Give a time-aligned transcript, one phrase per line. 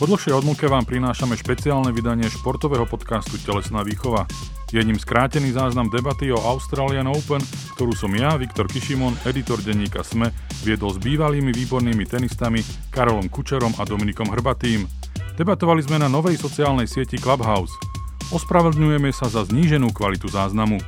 [0.00, 4.24] Po dlhšej odmlke vám prinášame špeciálne vydanie športového podcastu Telesná výchova.
[4.72, 7.44] Je skrátený záznam debaty o Australian Open,
[7.76, 10.32] ktorú som ja, Viktor Kišimon, editor denníka SME,
[10.64, 14.88] viedol s bývalými výbornými tenistami Karolom Kučerom a Dominikom Hrbatým.
[15.36, 17.76] Debatovali sme na novej sociálnej sieti Clubhouse.
[18.32, 20.80] Ospravedlňujeme sa za zníženú kvalitu záznamu.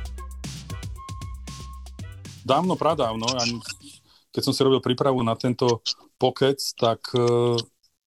[2.41, 3.29] Dávno, pradávno,
[4.33, 5.85] keď som si robil prípravu na tento
[6.17, 7.61] pokec, tak e,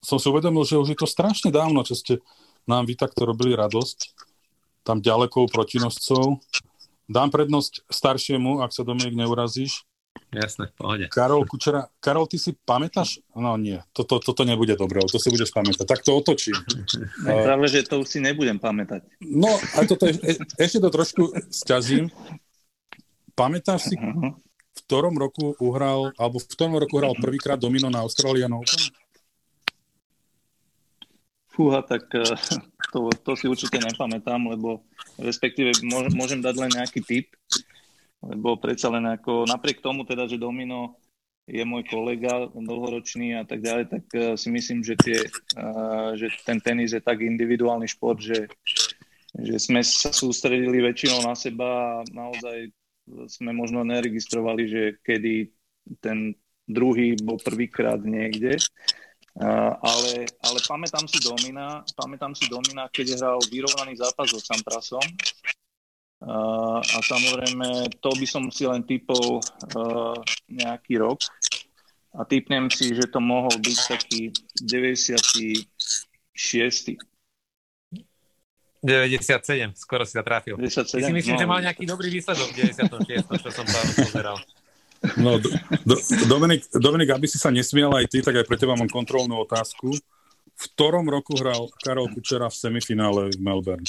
[0.02, 2.18] som si uvedomil, že už je to strašne dávno, čo ste
[2.66, 4.12] nám vy takto robili radosť,
[4.82, 6.42] tam ďalekou protinoscov.
[7.06, 9.86] Dám prednosť staršiemu, ak sa Dominik neurazíš.
[10.32, 11.04] Jasné, v pohode.
[11.12, 11.88] Karol Kučera.
[12.00, 13.20] Karol, ty si pamätáš?
[13.36, 15.84] No nie, toto, toto nebude dobré, to si budeš pamätať.
[15.84, 16.56] Tak to otočím.
[17.24, 19.04] Práve, že to už si nebudem pamätať.
[19.20, 22.08] No, a toto je, e, ešte to trošku sťažím.
[23.36, 28.56] Pamätáš si, v ktorom roku uhral, alebo v ktorom roku hral prvýkrát domino na Australian
[28.56, 28.88] Open?
[31.52, 32.24] Fúha, tak eh,
[32.92, 34.80] to, to si určite nepamätám, lebo
[35.20, 35.76] respektíve
[36.16, 37.28] môžem dať len nejaký tip,
[38.24, 40.96] lebo predsa len ako, napriek tomu teda, že Domino
[41.44, 46.32] je môj kolega dlhoročný a tak ďalej, tak eh, si myslím, že, tie, eh, že
[46.48, 48.48] ten tenis je tak individuálny šport, že,
[49.36, 52.72] že sme sa sústredili väčšinou na seba a naozaj
[53.28, 55.52] sme možno neregistrovali, že kedy
[56.00, 56.32] ten
[56.64, 58.56] druhý bol prvýkrát niekde
[59.80, 65.04] ale, ale pamätám si Domina, pamätám si Domina, keď hral vyrovnaný zápas so Samprasom.
[66.22, 70.14] Uh, a samozrejme, to by som si len typol uh,
[70.46, 71.18] nejaký rok.
[72.14, 74.30] A typnem si, že to mohol byť taký
[74.60, 75.66] 96.
[78.82, 80.60] 97, skoro si sa trafil.
[80.60, 83.66] 97, Ty si myslím, no, že mal nejaký dobrý výsledok v 96, čo som
[83.98, 84.38] pozeral.
[85.18, 85.50] No, do,
[85.82, 85.94] do,
[86.30, 89.90] Dominik, Dominik, aby si sa nesmial aj ty, tak aj pre teba mám kontrolnú otázku.
[90.52, 93.82] V ktorom roku hral Karol Kučera v semifinále v Melbourne?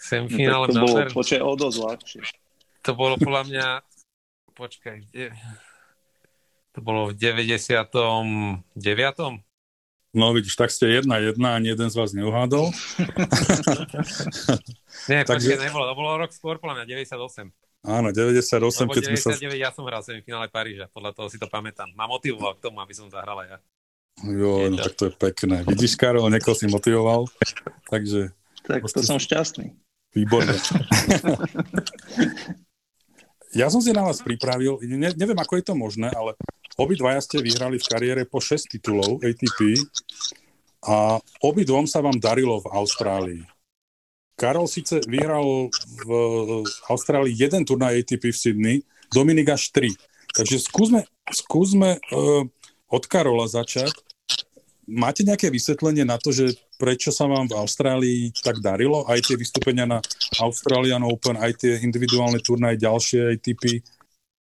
[0.00, 1.12] Semifinále no, to Melbourne?
[1.12, 2.22] Bolo, počkaj, o dosť ľahšie.
[2.84, 3.66] To bolo podľa mňa...
[4.54, 5.34] Počkaj, kde...
[6.74, 8.62] To bolo v 99.
[10.14, 12.70] No vidíš, tak ste jedna jedna, ani jeden z vás neuhádol.
[15.10, 15.58] Nie, Takže...
[15.58, 17.50] počkaj, nebolo, to bolo rok skôr, podľa mňa 98.
[17.84, 19.56] Áno, 98, Lebo keď 99, sme sa...
[19.60, 21.92] ja som hral v finále Paríža, podľa toho si to pamätám.
[21.92, 23.58] Ma motivoval k tomu, aby som zahral aj ja.
[24.24, 25.68] Jo, no, tak to je pekné.
[25.68, 27.28] Vidíš, Karol, niekoho si motivoval,
[27.92, 28.32] takže...
[28.64, 29.76] Tak to som šťastný.
[30.16, 30.54] Výborné.
[33.60, 36.38] ja som si na vás pripravil, ne, neviem, ako je to možné, ale
[36.78, 39.82] obidvaja ste vyhrali v kariére po 6 titulov ATP
[40.86, 43.42] a obidvom sa vám darilo v Austrálii.
[44.34, 45.70] Karol síce vyhral
[46.02, 46.10] v
[46.90, 48.76] Austrálii jeden turnaj ATP v Sydney,
[49.14, 49.94] Dominik až tri.
[50.34, 52.42] Takže skúsme, skúsme uh,
[52.90, 53.94] od Karola začať.
[54.90, 59.06] Máte nejaké vysvetlenie na to, že prečo sa vám v Austrálii tak darilo?
[59.06, 60.02] Aj tie vystúpenia na
[60.42, 63.80] Australian Open, aj tie individuálne turnaje, ďalšie ATP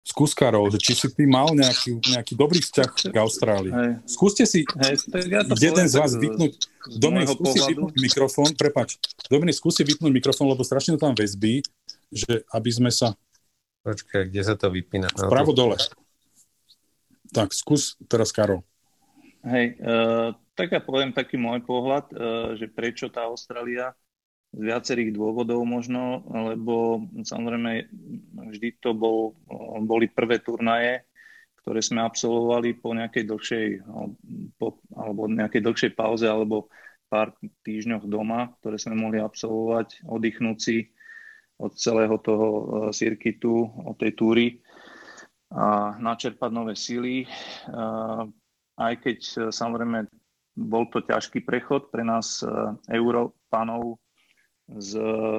[0.08, 3.72] skús Karol, že či si ty mal nejaký, nejaký dobrý vzťah k Austrálii.
[3.72, 3.90] Hej.
[4.08, 6.52] Skúste si Hej, ja jeden z vás vypnúť,
[6.96, 8.96] Dominik, skúsi vypnúť mikrofón, prepač,
[9.28, 11.60] Dominik, skúsi vypnúť mikrofón, lebo strašne to tam väzbí,
[12.08, 13.12] že aby sme sa...
[13.84, 15.12] Počkaj, kde sa to vypína?
[15.12, 15.76] Pravo dole.
[17.28, 18.64] Tak, skús teraz Karol.
[19.44, 22.18] Hej, uh, tak ja poviem taký môj pohľad, uh,
[22.56, 23.92] že prečo tá Austrália
[24.48, 27.84] z viacerých dôvodov možno, lebo samozrejme
[28.48, 29.36] vždy to bol,
[29.84, 31.04] boli prvé turnaje,
[31.60, 33.66] ktoré sme absolvovali po nejakej dlhšej,
[34.56, 36.72] po, alebo nejakej dlhšej pauze alebo
[37.12, 40.92] pár týždňoch doma, ktoré sme mohli absolvovať, oddychnúť si
[41.58, 42.62] od celého toho e,
[42.94, 44.46] cirkitu, od tej túry
[45.50, 47.24] a načerpať nové síly.
[47.24, 47.28] E,
[48.78, 50.06] aj keď e, samozrejme
[50.58, 52.42] bol to ťažký prechod pre nás
[52.90, 54.02] Európanov,
[54.68, 54.92] z,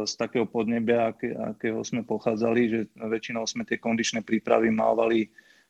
[0.09, 5.29] z takého podnebia, aké, akého sme pochádzali, že väčšinou sme tie kondičné prípravy mávali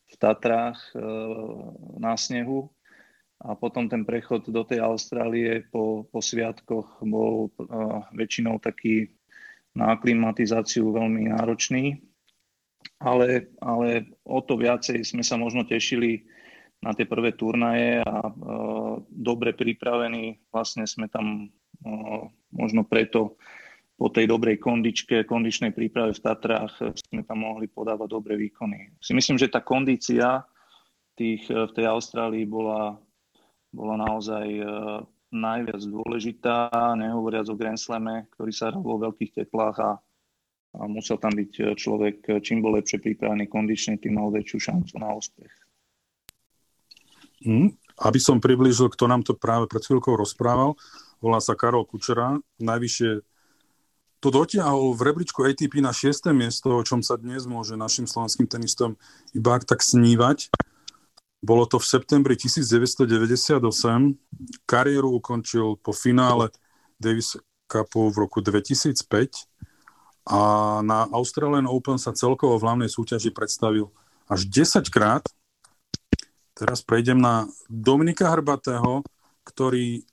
[0.09, 0.99] v Tatrách e,
[1.99, 2.71] na snehu.
[3.39, 7.67] A potom ten prechod do tej Austrálie po, po sviatkoch bol e,
[8.15, 9.11] väčšinou taký
[9.75, 11.99] na aklimatizáciu veľmi náročný,
[12.99, 16.25] ale, ale o to viacej sme sa možno tešili
[16.79, 18.31] na tie prvé turnaje a e,
[19.11, 20.39] dobre pripravení.
[20.47, 21.51] Vlastne sme tam
[22.51, 23.39] možno preto
[23.99, 28.95] po tej dobrej kondičke, kondičnej príprave v Tatrách sme tam mohli podávať dobré výkony.
[29.03, 30.47] Si myslím, že tá kondícia
[31.19, 32.95] tých, v tej Austrálii bola,
[33.75, 34.63] bola naozaj e,
[35.35, 39.91] najviac dôležitá, nehovoriac o Grand Slame, ktorý sa hral vo veľkých teplách a,
[40.79, 45.11] a musel tam byť človek, čím bol lepšie pripravený kondične, tým mal väčšiu šancu na
[45.11, 45.51] úspech.
[47.39, 47.71] Hmm.
[48.03, 50.75] aby som priblížil, kto nám to práve pred chvíľkou rozprával,
[51.23, 53.23] volá sa Karol Kučera, najvyššie
[54.19, 56.35] to dotiahol v rebríčku ATP na 6.
[56.35, 58.99] miesto, o čom sa dnes môže našim slovenským tenistom
[59.31, 60.51] iba tak snívať.
[61.39, 63.63] Bolo to v septembri 1998.
[64.67, 66.51] Kariéru ukončil po finále
[66.99, 67.39] Davis
[67.71, 69.47] Cupu v roku 2005
[70.27, 70.39] a
[70.83, 73.87] na Australian Open sa celkovo v hlavnej súťaži predstavil
[74.27, 75.23] až 10 krát.
[76.59, 79.07] Teraz prejdem na Dominika Hrbatého,
[79.47, 80.03] ktorý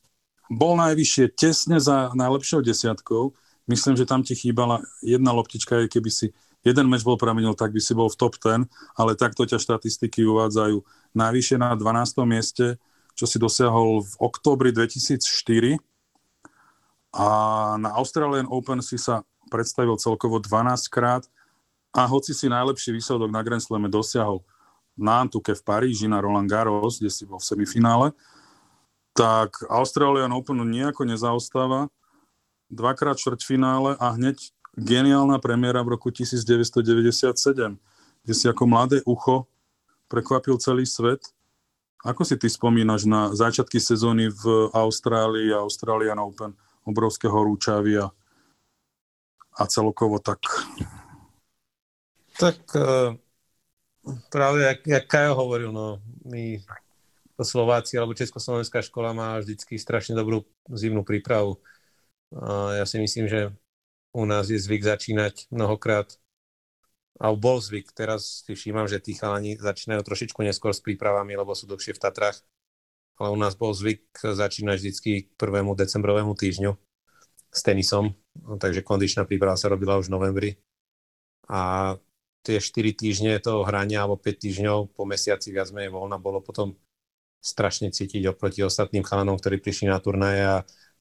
[0.46, 3.34] bol najvyššie tesne za najlepšou desiatkou.
[3.66, 6.30] Myslím, že tam ti chýbala jedna loptička, aj keby si
[6.62, 10.22] jeden meč bol pramenil, tak by si bol v top 10, ale takto ťa štatistiky
[10.22, 10.78] uvádzajú.
[11.18, 12.22] Najvyššie na 12.
[12.26, 12.78] mieste,
[13.18, 15.82] čo si dosiahol v októbri 2004
[17.16, 17.28] a
[17.80, 21.24] na Australian Open si sa predstavil celkovo 12 krát.
[21.96, 24.44] A hoci si najlepší výsledok na Grand Slame dosiahol
[24.92, 28.12] na Antuke v Paríži na Roland Garros, kde si bol v semifinále,
[29.16, 31.88] tak Australian Open nejako nezaostáva
[32.70, 37.80] dvakrát štvrťfinále a hneď geniálna premiéra v roku 1997,
[38.22, 39.48] kde si ako mladé ucho
[40.06, 41.22] prekvapil celý svet.
[42.06, 46.54] Ako si ty spomínaš na začiatky sezóny v Austrálii a Australian Open,
[46.86, 48.12] obrovského rúčavia
[49.56, 50.38] a celkovo tak?
[52.36, 53.16] Tak uh,
[54.28, 55.98] práve, jak, jak Kajo hovoril, no,
[56.28, 56.60] my
[57.42, 61.60] Slováci alebo Československá škola má vždycky strašne dobrú zimnú prípravu
[62.32, 63.54] ja si myslím, že
[64.16, 66.16] u nás je zvyk začínať mnohokrát
[67.20, 67.92] a bol zvyk.
[67.92, 72.02] Teraz si všímam, že tí chalani začínajú trošičku neskôr s prípravami, lebo sú dlhšie v
[72.02, 72.40] Tatrách.
[73.16, 76.76] Ale u nás bol zvyk začínať vždycky k prvému decembrovému týždňu
[77.48, 78.12] s tenisom,
[78.60, 80.50] takže kondičná príprava sa robila už v novembri.
[81.48, 81.94] A
[82.44, 86.76] tie 4 týždne toho hrania, alebo 5 týždňov po mesiaci viac menej voľna bolo potom
[87.40, 90.56] strašne cítiť oproti ostatným chalanom, ktorí prišli na turnaje a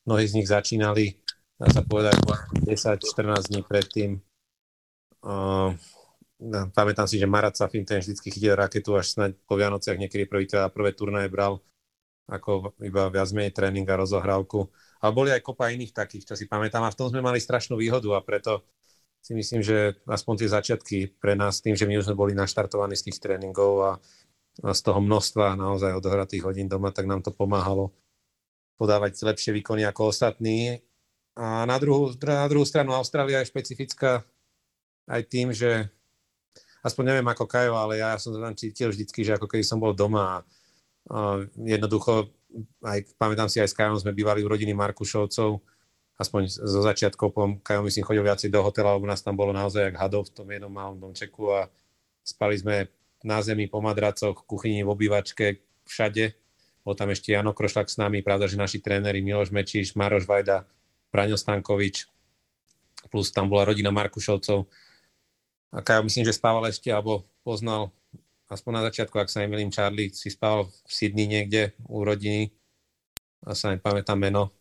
[0.06, 1.18] Mnohí z nich začínali,
[1.58, 2.22] dá sa povedať,
[2.62, 4.22] 10-14 dní predtým.
[5.26, 5.74] Uh,
[6.78, 10.46] pamätám si, že Marat Safin ten vždy chytil raketu až snáď po Vianociach niekedy prvý
[10.54, 11.58] a prvé turnaje bral
[12.30, 14.70] ako iba viac menej tréning a rozohrávku.
[15.02, 16.86] Ale boli aj kopa iných takých, čo si pamätám.
[16.86, 18.62] A v tom sme mali strašnú výhodu a preto
[19.26, 22.94] si myslím, že aspoň tie začiatky pre nás, tým, že my už sme boli naštartovaní
[22.94, 23.92] z tých tréningov a,
[24.62, 27.90] a z toho množstva naozaj odohratých hodín doma, tak nám to pomáhalo
[28.76, 30.84] podávať lepšie výkony ako ostatní.
[31.36, 34.24] A na druhú, na druhú stranu Austrália je špecifická
[35.06, 35.92] aj tým, že
[36.86, 39.92] aspoň neviem ako Kajo, ale ja, som tam cítil vždycky, že ako keby som bol
[39.92, 40.46] doma
[41.10, 42.30] a, jednoducho,
[42.86, 45.60] aj, pamätám si aj s Kajom sme bývali u rodiny Markušovcov,
[46.16, 49.92] aspoň zo začiatkov, po Kajo myslím chodil viacej do hotela, lebo nás tam bolo naozaj
[49.92, 51.68] jak hadov v tom jednom malom domčeku a
[52.24, 52.88] spali sme
[53.26, 55.46] na zemi, po madracoch, v kuchyni, v obývačke,
[55.90, 56.45] všade
[56.86, 60.70] bol tam ešte Jano Krošlak s nami, pravda, že naši tréneri Miloš Mečiš, Maroš Vajda,
[61.10, 62.06] Braňo Stankovič,
[63.10, 64.70] plus tam bola rodina Markušovcov.
[65.74, 67.90] A Kajo myslím, že spával ešte, alebo poznal
[68.46, 72.54] aspoň na začiatku, ak sa nemýlim, Charlie si spával v Sydney niekde u rodiny.
[73.46, 74.54] A sa nepamätám meno.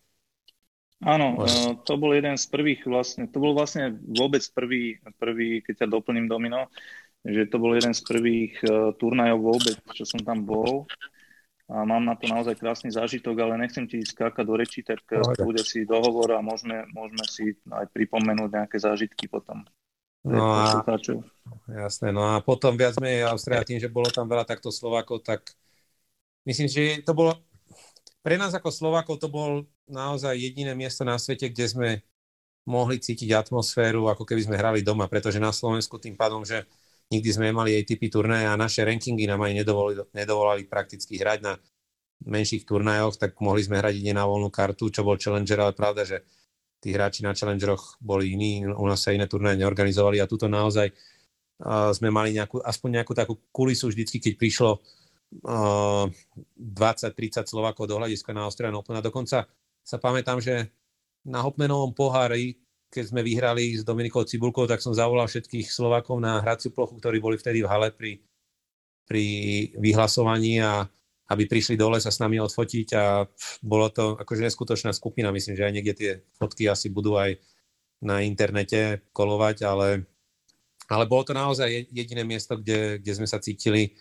[1.05, 1.77] Áno, Môže...
[1.85, 6.25] to bol jeden z prvých vlastne, to bol vlastne vôbec prvý, prvý keď ťa doplním
[6.25, 6.71] domino,
[7.21, 10.89] že to bol jeden z prvých uh, turnajov vôbec, čo som tam bol
[11.65, 15.33] a mám na to naozaj krásny zážitok, ale nechcem ti skákať do rečí, tak no,
[15.41, 19.65] bude si dohovor a môžeme, môžeme si aj pripomenúť nejaké zážitky potom.
[20.25, 20.81] No a,
[21.69, 25.53] jasné, no a potom viac menej Austria tým, že bolo tam veľa takto Slovákov, tak
[26.45, 27.33] myslím, že to bolo,
[28.21, 31.89] pre nás ako Slovákov to bol naozaj jediné miesto na svete, kde sme
[32.65, 36.65] mohli cítiť atmosféru, ako keby sme hrali doma, pretože na Slovensku tým pádom, že
[37.11, 41.53] nikdy sme nemali ATP turnaje a naše rankingy nám aj nedovolili, nedovolali prakticky hrať na
[42.25, 46.07] menších turnajoch, tak mohli sme hrať ide na voľnú kartu, čo bol Challenger, ale pravda,
[46.07, 46.17] že
[46.81, 50.89] tí hráči na Challengeroch boli iní, u nás sa iné turnaje neorganizovali a tuto naozaj
[50.89, 56.05] uh, sme mali nejakú, aspoň nejakú takú kulisu vždycky, keď prišlo uh,
[56.57, 59.45] 20-30 Slovákov do hľadiska na Austrian Open a dokonca
[59.85, 60.73] sa pamätám, že
[61.25, 62.64] na Hopmanovom pohári
[62.95, 67.19] keď sme vyhrali s Dominikou Cibulkou, tak som zavolal všetkých Slovákov na hraciu plochu, ktorí
[67.19, 68.23] boli vtedy v hale pri,
[69.03, 69.25] pri
[69.75, 70.87] vyhlasovaní a
[71.25, 73.27] aby prišli dole sa s nami odfotiť a
[73.59, 75.33] bolo to akože neskutočná skupina.
[75.35, 77.35] Myslím, že aj niekde tie fotky asi budú aj
[77.99, 80.05] na internete kolovať, ale,
[80.87, 83.97] ale bolo to naozaj jediné miesto, kde, kde sme sa cítili,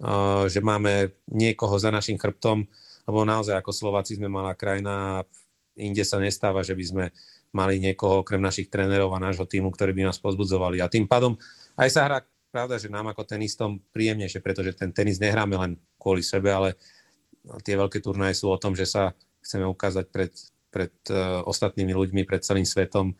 [0.00, 2.64] uh, že máme niekoho za našim chrbtom,
[3.04, 5.26] lebo naozaj ako Slováci sme malá krajina a
[5.76, 7.04] inde sa nestáva, že by sme
[7.52, 10.80] mali niekoho okrem našich trénerov a nášho týmu, ktorí by nás pozbudzovali.
[10.80, 11.36] A tým pádom
[11.76, 12.18] aj sa hrá,
[12.52, 16.76] pravda, že nám ako tenistom príjemnejšie, pretože ten tenis nehráme len kvôli sebe, ale
[17.64, 20.32] tie veľké turnaje sú o tom, že sa chceme ukázať pred,
[20.68, 23.16] pred uh, ostatnými ľuďmi, pred celým svetom,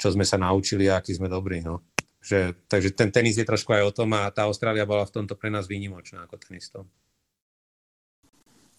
[0.00, 1.60] čo sme sa naučili a aký sme dobrí.
[1.60, 1.84] No.
[2.22, 5.34] Že, takže ten tenis je trošku aj o tom a tá Austrália bola v tomto
[5.34, 6.82] pre nás výnimočná ako tenistov.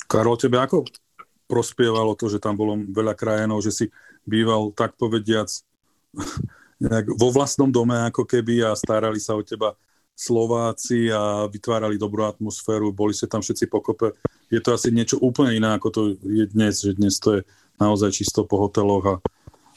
[0.08, 0.88] Karol, tebe ako
[1.48, 3.86] prospievalo to, že tam bolo veľa krajinov, že si
[4.24, 5.50] býval tak povediac
[7.22, 9.76] vo vlastnom dome ako keby a starali sa o teba
[10.14, 14.14] Slováci a vytvárali dobrú atmosféru, boli ste tam všetci pokope.
[14.54, 17.48] Je to asi niečo úplne iné, ako to je dnes, že dnes to je
[17.82, 19.16] naozaj čisto po hoteloch a,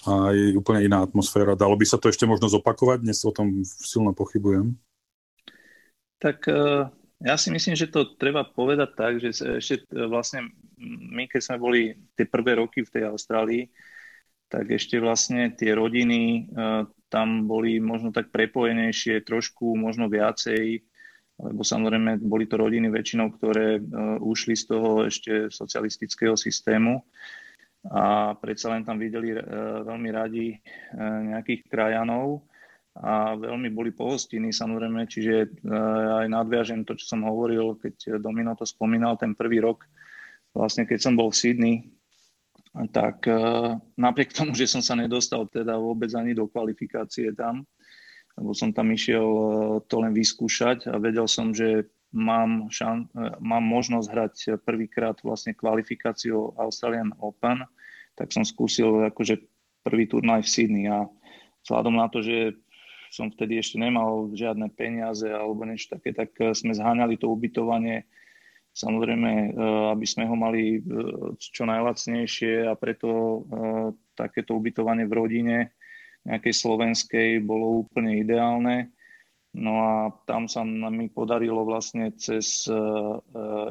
[0.05, 1.57] a je úplne iná atmosféra.
[1.57, 3.01] Dalo by sa to ešte možno zopakovať?
[3.01, 4.77] Dnes o tom silno pochybujem.
[6.21, 6.93] Tak e,
[7.25, 11.57] ja si myslím, že to treba povedať tak, že ešte e, vlastne my, keď sme
[11.57, 13.65] boli tie prvé roky v tej Austrálii,
[14.47, 20.87] tak ešte vlastne tie rodiny uh, tam boli možno tak prepojenejšie, trošku možno viacej,
[21.37, 27.03] lebo samozrejme boli to rodiny väčšinou, ktoré uh, ušli z toho ešte socialistického systému
[27.87, 30.59] a predsa len tam videli uh, veľmi radi
[31.31, 32.47] nejakých krajanov
[32.97, 35.61] a veľmi boli pohostinní samozrejme, čiže
[36.17, 39.85] aj nadviažem to, čo som hovoril, keď Domino to spomínal, ten prvý rok,
[40.57, 41.77] vlastne keď som bol v Sydney,
[42.93, 47.65] tak uh, napriek tomu, že som sa nedostal teda vôbec ani do kvalifikácie tam,
[48.37, 49.49] lebo som tam išiel uh,
[49.89, 54.35] to len vyskúšať a vedel som, že mám, šan, uh, mám možnosť hrať
[54.65, 57.65] prvýkrát vlastne kvalifikáciu Australian Open,
[58.17, 59.41] tak som skúsil akože
[59.85, 61.09] prvý turnaj v Sydney a
[61.65, 62.57] vzhľadom na to, že
[63.09, 68.05] som vtedy ešte nemal žiadne peniaze alebo niečo také, tak sme zháňali to ubytovanie
[68.77, 69.49] Samozrejme, e,
[69.97, 70.81] aby sme ho mali e,
[71.41, 73.39] čo najlacnejšie a preto e,
[74.13, 75.57] takéto ubytovanie v rodine
[76.29, 78.93] nejakej slovenskej bolo úplne ideálne.
[79.57, 79.93] No a
[80.29, 82.69] tam sa mi podarilo vlastne cez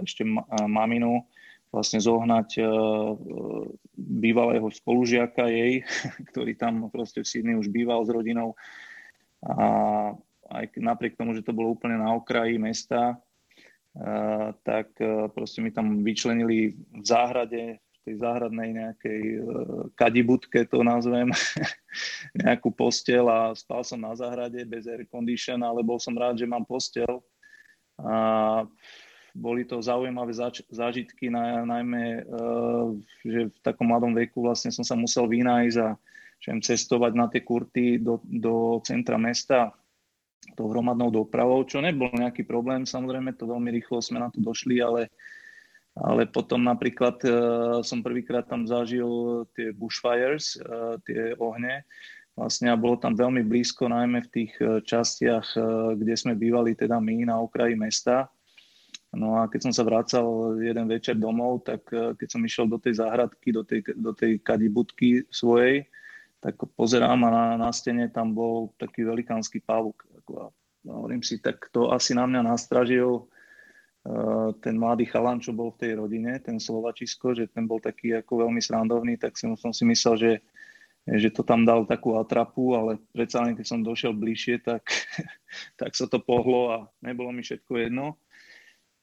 [0.02, 0.24] ešte
[0.66, 1.22] maminu
[1.70, 2.58] vlastne zohnať
[3.94, 5.86] bývalého spolužiaka jej,
[6.34, 8.58] ktorý tam proste v Sydney už býval s rodinou.
[9.46, 10.16] A
[10.50, 13.20] aj napriek tomu, že to bolo úplne na okraji mesta,
[14.64, 19.40] tak e, proste mi tam vyčlenili v záhrade, v tej záhradnej nejakej e,
[19.96, 21.32] kadibutke to nazvem,
[22.44, 26.50] nejakú postel a spal som na záhrade bez air condition, ale bol som rád, že
[26.50, 27.24] mám postel.
[27.96, 28.68] A
[29.32, 32.92] boli to zaujímavé zač- zážitky, na, najmä, uh,
[33.24, 35.96] že v takom mladom veku vlastne som sa musel vynájsť a
[36.44, 39.76] cestovať na tie kurty do, do centra mesta
[40.56, 44.80] tou hromadnou dopravou, čo nebol nejaký problém, samozrejme to veľmi rýchlo sme na to došli,
[44.80, 45.12] ale,
[46.00, 47.34] ale potom napríklad uh,
[47.84, 51.84] som prvýkrát tam zažil tie bushfires, uh, tie ohne,
[52.34, 56.74] vlastne a bolo tam veľmi blízko, najmä v tých uh, častiach, uh, kde sme bývali
[56.74, 58.32] teda my na okraji mesta.
[59.16, 62.80] No a keď som sa vracal jeden večer domov, tak uh, keď som išiel do
[62.80, 65.88] tej záhradky, do tej, do tej kadibudky svojej,
[66.46, 70.06] tak pozerám a na, na stene tam bol taký velikánsky pavúk.
[70.34, 70.50] A
[70.90, 75.82] hovorím si, tak to asi na mňa nastražil uh, ten mladý chalan, čo bol v
[75.86, 79.84] tej rodine, ten Slovačisko, že ten bol taký ako veľmi srandovný, tak si, som si
[79.86, 80.34] myslel, že,
[81.10, 84.86] že to tam dal takú atrapu, ale predsa len keď som došiel bližšie, tak,
[85.80, 88.18] tak sa to pohlo a nebolo mi všetko jedno.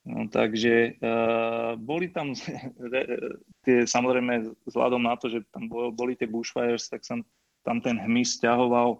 [0.03, 2.35] No, takže uh, boli tam
[3.67, 7.23] tie, samozrejme, vzhľadom na to, že tam boli tie bushfires, tak som
[7.63, 8.99] tam ten hmyz stiahoval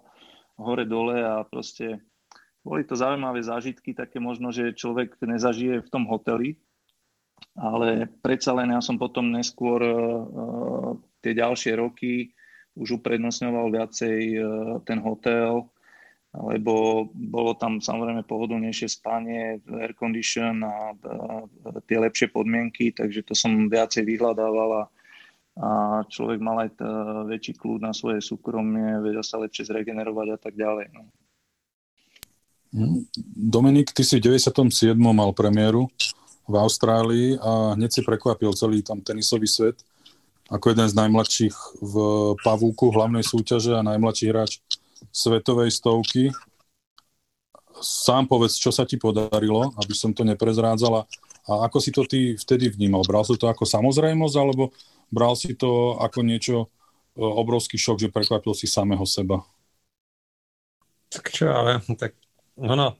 [0.55, 1.99] hore-dole a proste
[2.63, 6.55] boli to zaujímavé zážitky, také možno, že človek nezažije v tom hoteli,
[7.59, 12.31] ale predsa len ja som potom neskôr uh, tie ďalšie roky
[12.73, 14.43] už uprednostňoval viacej uh,
[14.87, 15.67] ten hotel,
[16.33, 20.97] lebo bolo tam samozrejme pohodlnejšie spanie, air condition a,
[21.85, 24.83] tie lepšie podmienky, takže to som viacej vyhľadával a,
[26.09, 26.73] človek mal aj
[27.29, 30.89] väčší kľud na svoje súkromie, vedel sa lepšie zregenerovať a tak ďalej.
[30.89, 31.05] No.
[32.73, 33.05] Hm.
[33.53, 34.97] Dominik, ty si v 97.
[34.97, 35.87] mal premiéru
[36.49, 39.77] v Austrálii a hneď si prekvapil celý tam tenisový svet
[40.51, 41.95] ako jeden z najmladších v
[42.43, 44.59] pavúku hlavnej súťaže a najmladší hráč
[45.09, 46.29] svetovej stovky.
[47.79, 51.09] Sám povedz, čo sa ti podarilo, aby som to neprezrádzala.
[51.43, 53.03] A ako si to ty vtedy vnímal?
[53.03, 54.71] Bral si to ako samozrejmosť, alebo
[55.11, 56.55] bral si to ako niečo,
[57.17, 59.43] e, obrovský šok, že prekvapil si samého seba?
[61.11, 62.15] Tak čo, ale tak
[62.59, 62.97] ono,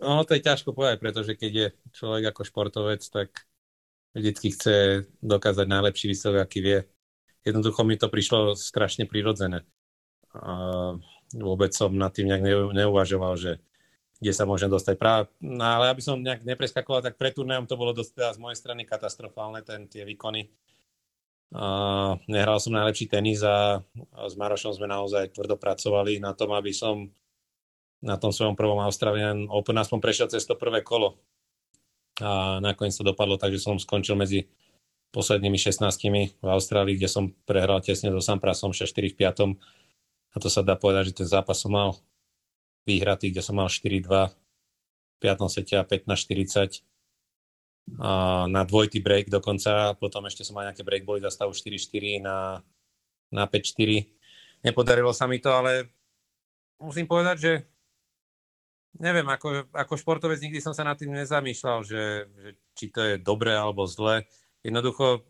[0.00, 3.46] ono to je ťažko povedať, pretože keď je človek ako športovec, tak
[4.14, 6.78] vždycky chce dokázať najlepší výsledok, aký vie.
[7.46, 9.64] Jednoducho mi to prišlo strašne prirodzené
[11.34, 12.42] vôbec som nad tým nejak
[12.74, 13.62] neuvažoval, že
[14.20, 14.94] kde sa môžem dostať.
[15.00, 18.42] Práve, no, ale aby som nejak nepreskakoval, tak pred turnajom to bolo dosť teda z
[18.42, 20.52] mojej strany katastrofálne, ten, tie výkony.
[21.50, 23.82] Uh, nehral som najlepší tenis a,
[24.14, 27.10] a s Marošom sme naozaj tvrdo pracovali na tom, aby som
[28.00, 31.20] na tom svojom prvom Australian Open aspoň prešiel cez to prvé kolo.
[32.20, 34.48] A nakoniec to dopadlo tak, že som skončil medzi
[35.10, 39.56] poslednými 16 v Austrálii, kde som prehral tesne so Samprasom 6-4 v 5.
[40.30, 41.98] A to sa dá povedať, že ten zápas som mal
[42.86, 45.50] vyhratý, kde som mal 4-2 v 5.
[45.52, 46.84] sete a 15-40
[47.98, 52.62] a na dvojitý break dokonca, potom ešte som mal nejaké breakboly za stavu 4-4 na,
[53.34, 54.06] na 5-4.
[54.62, 55.90] Nepodarilo sa mi to, ale
[56.78, 57.52] musím povedať, že
[58.98, 63.14] neviem, ako, ako športovec nikdy som sa nad tým nezamýšľal, že, že či to je
[63.22, 64.26] dobré alebo zle
[64.64, 65.24] jednoducho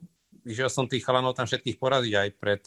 [0.47, 2.63] išiel som tých chalanov tam všetkých poraziť aj pred,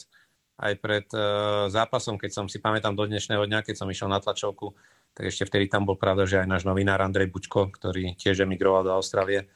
[0.62, 4.22] aj pred uh, zápasom, keď som si pamätám do dnešného dňa, keď som išiel na
[4.22, 4.74] tlačovku,
[5.14, 8.86] tak ešte vtedy tam bol pravda, že aj náš novinár Andrej Bučko, ktorý tiež emigroval
[8.86, 9.46] do Austrálie,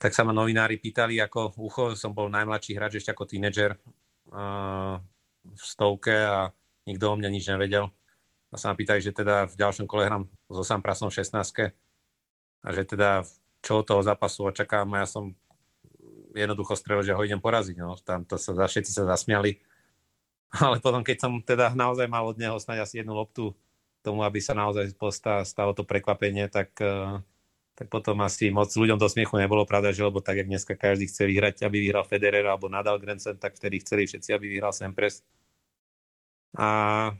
[0.00, 3.76] tak sa ma novinári pýtali ako ucho, som bol najmladší hráč ešte ako tínedžer
[4.32, 4.96] uh,
[5.44, 6.50] v stovke a
[6.88, 7.92] nikto o mňa nič nevedel.
[8.50, 11.70] A sa ma pýtali, že teda v ďalšom kole hrám so Samprasom v 16
[12.60, 13.22] a že teda
[13.62, 14.90] čo od toho zápasu očakám.
[14.96, 15.32] A ja som
[16.34, 17.76] jednoducho strelil, že ho idem poraziť.
[17.78, 17.96] No.
[18.00, 19.60] Tam to sa, všetci sa zasmiali.
[20.64, 23.54] Ale potom, keď som teda naozaj mal od neho snáď asi jednu loptu
[24.00, 24.96] tomu, aby sa naozaj
[25.44, 27.20] stalo to prekvapenie, tak, eh,
[27.76, 31.06] tak potom asi moc ľuďom do smiechu nebolo pravda, že lebo tak, jak dneska každý
[31.06, 35.20] chce vyhrať, aby vyhral Federer alebo Nadal Grand tak vtedy chceli všetci, aby vyhral Sempres.
[36.56, 37.12] A,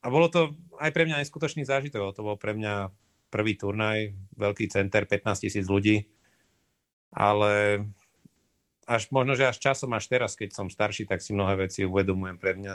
[0.00, 2.16] a bolo to aj pre mňa neskutočný zážitok.
[2.16, 2.88] To bol pre mňa
[3.28, 6.08] prvý turnaj, veľký center, 15 tisíc ľudí.
[7.12, 7.84] Ale
[8.88, 12.36] až možno, že až časom, až teraz, keď som starší, tak si mnohé veci uvedomujem
[12.40, 12.74] pre mňa.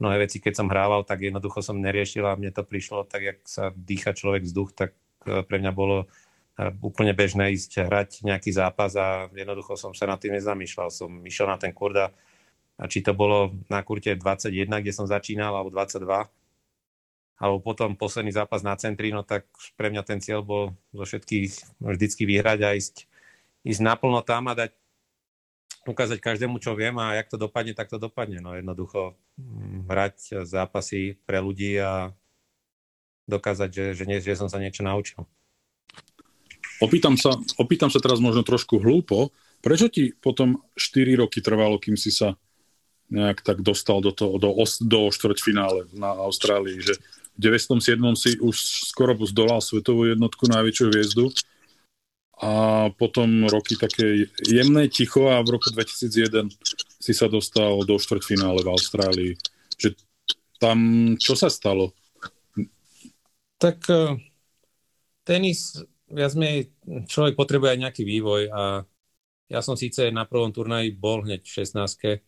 [0.00, 3.38] Mnohé veci, keď som hrával, tak jednoducho som neriešil a mne to prišlo tak, jak
[3.44, 4.96] sa dýcha človek vzduch, tak
[5.28, 6.08] e, pre mňa bolo
[6.56, 10.88] e, úplne bežné ísť hrať nejaký zápas a jednoducho som sa nad tým nezamýšľal.
[10.88, 12.08] Som išiel na ten kurda
[12.80, 16.08] a či to bolo na kurte 21, kde som začínal, alebo 22,
[17.40, 21.80] alebo potom posledný zápas na centri, no tak pre mňa ten cieľ bol zo všetkých
[21.80, 23.08] vždycky vyhrať a ísť,
[23.64, 24.76] ísť naplno tam a dať
[25.88, 28.44] ukázať každému, čo viem a jak to dopadne, tak to dopadne.
[28.44, 32.12] No jednoducho mm, hrať zápasy pre ľudí a
[33.24, 35.24] dokázať, že, že, nie, že som sa niečo naučil.
[36.84, 39.32] Opýtam sa, opýtam sa teraz možno trošku hlúpo,
[39.64, 42.36] prečo ti potom 4 roky trvalo, kým si sa
[43.10, 44.52] nejak tak dostal do, toho, do,
[44.84, 47.00] do štvrťfinále na Austrálii, že
[47.36, 47.98] v 97.
[48.16, 48.56] si už
[48.90, 51.26] skoro zdolal svetovú jednotku, najväčšiu hviezdu
[52.40, 56.48] a potom roky také jemné ticho a v roku 2001
[57.00, 59.32] si sa dostal do štvrťfinále v Austrálii.
[59.76, 59.96] Že
[60.56, 60.78] tam,
[61.20, 61.92] čo sa stalo?
[63.60, 64.16] Tak uh,
[65.24, 65.76] tenis,
[66.08, 66.72] viac menej,
[67.08, 68.62] človek potrebuje aj nejaký vývoj a
[69.50, 72.24] ja som síce na prvom turnaji bol hneď v 16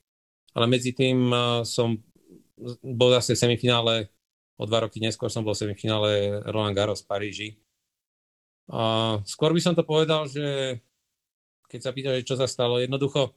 [0.52, 1.96] ale medzi tým uh, som
[2.84, 3.94] bol zase v semifinále,
[4.56, 7.48] o dva roky neskôr som bol v semifinále Roland Garros v Paríži
[8.70, 10.78] a skôr by som to povedal, že
[11.66, 13.36] keď sa pýta, čo sa stalo, jednoducho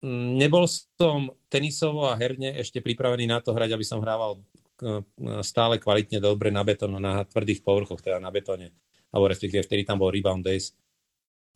[0.00, 4.40] mm, nebol som tenisovo a herne ešte pripravený na to hrať, aby som hrával
[4.80, 5.02] e,
[5.42, 8.72] stále kvalitne dobre na betónu, na tvrdých povrchoch, teda na betóne,
[9.14, 10.72] alebo respektíve vtedy tam bol rebound days.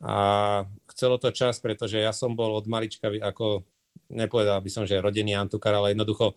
[0.00, 3.68] A chcelo to čas, pretože ja som bol od malička, ako
[4.08, 6.34] nepovedal by som, že rodený Antukar, ale jednoducho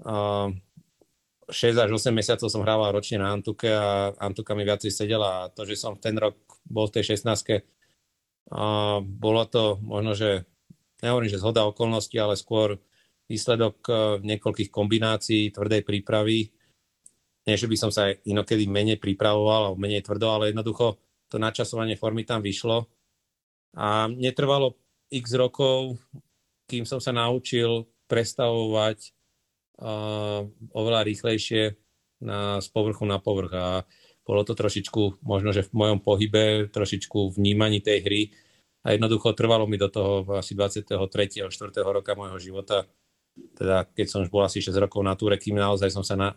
[0.00, 5.50] 6 až 8 mesiacov som hrával ročne na Antuke a Antuka mi viacej sedela a
[5.52, 7.28] to, že som ten rok bol v tej 16
[8.52, 10.44] a bolo to možno, že
[11.00, 12.76] nehovorím, že zhoda okolností, ale skôr
[13.30, 16.52] výsledok e, niekoľkých kombinácií tvrdej prípravy.
[17.48, 21.00] Nie, že by som sa inokedy menej pripravoval alebo menej tvrdo, ale jednoducho
[21.32, 22.86] to načasovanie formy tam vyšlo.
[23.72, 24.76] A netrvalo
[25.08, 25.96] x rokov,
[26.68, 29.16] kým som sa naučil prestavovať
[30.72, 31.74] oveľa rýchlejšie
[32.22, 33.66] na, z povrchu na povrch a
[34.22, 38.22] bolo to trošičku, možno, že v mojom pohybe, trošičku vnímaní tej hry
[38.86, 41.50] a jednoducho trvalo mi do toho asi 23.
[41.50, 41.50] 4.
[41.82, 42.86] roka môjho života,
[43.58, 46.28] teda keď som už bol asi 6 rokov na túre, kým naozaj som sa na,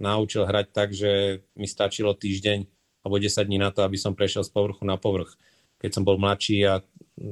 [0.00, 2.66] naučil hrať tak, že mi stačilo týždeň
[3.06, 5.38] alebo 10 dní na to, aby som prešiel z povrchu na povrch.
[5.80, 6.84] Keď som bol mladší a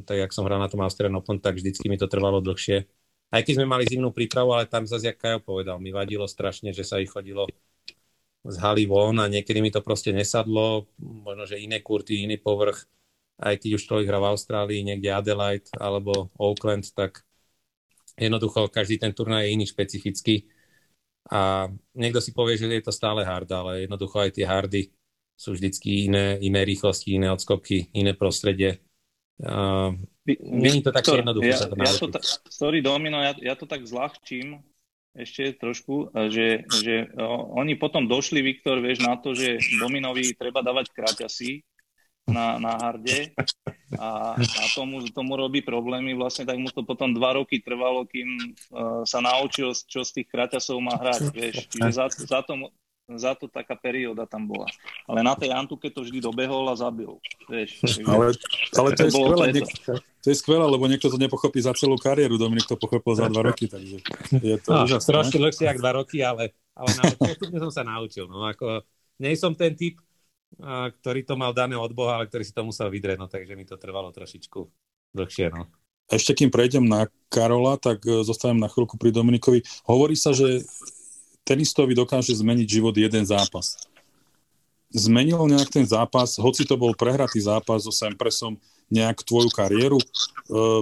[0.08, 2.88] tak, jak som hral na tom Australian Open, tak vždycky mi to trvalo dlhšie
[3.32, 6.72] aj keď sme mali zimnú prípravu, ale tam zase, jak Kajo povedal, mi vadilo strašne,
[6.72, 7.46] že sa ich chodilo
[8.48, 12.88] z haly von a niekedy mi to proste nesadlo, možno, že iné kurty, iný povrch,
[13.42, 17.22] aj keď už človek hrá v Austrálii, niekde Adelaide alebo Auckland, tak
[18.18, 20.48] jednoducho každý ten turnaj je iný špecifický
[21.30, 24.82] A niekto si povie, že je to stále hard, ale jednoducho aj tie hardy
[25.36, 28.80] sú vždycky iné, iné rýchlosti, iné odskoky, iné prostredie.
[29.38, 29.94] Uh,
[30.36, 33.64] Není to také jednoduché ja, sa to ja to ta, Sorry Domino, ja, ja to
[33.64, 34.60] tak zľahčím
[35.16, 40.62] ešte trošku, že, že o, oni potom došli, Viktor, vieš, na to, že Dominovi treba
[40.62, 41.66] dávať kraťasy,
[42.28, 43.32] na, na harde
[43.96, 46.12] a, a tomu, tomu robí problémy.
[46.12, 50.28] Vlastne tak mu to potom dva roky trvalo, kým uh, sa naučil, čo z tých
[50.28, 51.32] kraťasov má hrať.
[51.32, 51.56] Vieš.
[51.72, 52.68] Čiže za, za, to,
[53.16, 54.68] za to taká perióda tam bola.
[55.08, 57.16] Ale na tej Antuke to vždy dobehol a zabil.
[57.48, 57.80] Vieš.
[58.04, 58.36] Ale,
[58.76, 59.46] ale to, to, je skvelé,
[60.28, 62.36] to je skvelé, lebo niekto to nepochopí za celú kariéru.
[62.36, 64.04] Dominik to pochopil za dva roky, takže
[64.36, 65.08] je to no, úžasné.
[65.08, 68.28] Trošku dlhšie, jak dva roky, ale, ale postupne som sa naučil.
[68.28, 68.84] No, ako,
[69.24, 69.96] nie som ten typ,
[71.00, 73.64] ktorý to mal dané od Boha, ale ktorý si to musel vydrieť, no takže mi
[73.64, 74.60] to trvalo trošičku
[75.16, 75.64] dlhšie, no.
[76.12, 79.60] Ešte kým prejdem na Karola, tak e, zostanem na chvíľku pri Dominikovi.
[79.84, 80.64] Hovorí sa, že
[81.44, 83.76] tenistovi dokáže zmeniť život jeden zápas.
[84.92, 88.56] Zmenil nejak ten zápas, hoci to bol prehratý zápas so Sempresom,
[88.88, 90.00] nejak tvoju kariéru?
[90.00, 90.06] E,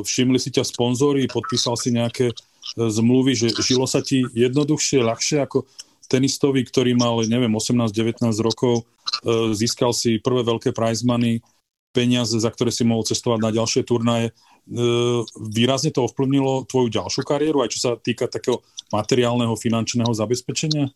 [0.02, 2.34] všimli si ťa sponzory, podpísal si nejaké e,
[2.74, 5.66] zmluvy, že žilo sa ti jednoduchšie, ľahšie ako
[6.06, 8.82] tenistovi, ktorý mal, neviem, 18-19 rokov,
[9.26, 11.42] e, získal si prvé veľké prize money,
[11.90, 14.36] peniaze, za ktoré si mohol cestovať na ďalšie turnaje.
[15.38, 18.60] Výrazne to ovplyvnilo tvoju ďalšiu kariéru, aj čo sa týka takého
[18.92, 20.92] materiálneho, finančného zabezpečenia?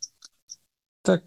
[1.00, 1.24] Tak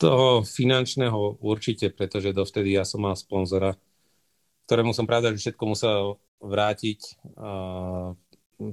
[0.00, 3.76] toho finančného určite, pretože dovtedy ja som mal sponzora,
[4.70, 8.14] ktorému som pravda, že všetko musel vrátiť uh,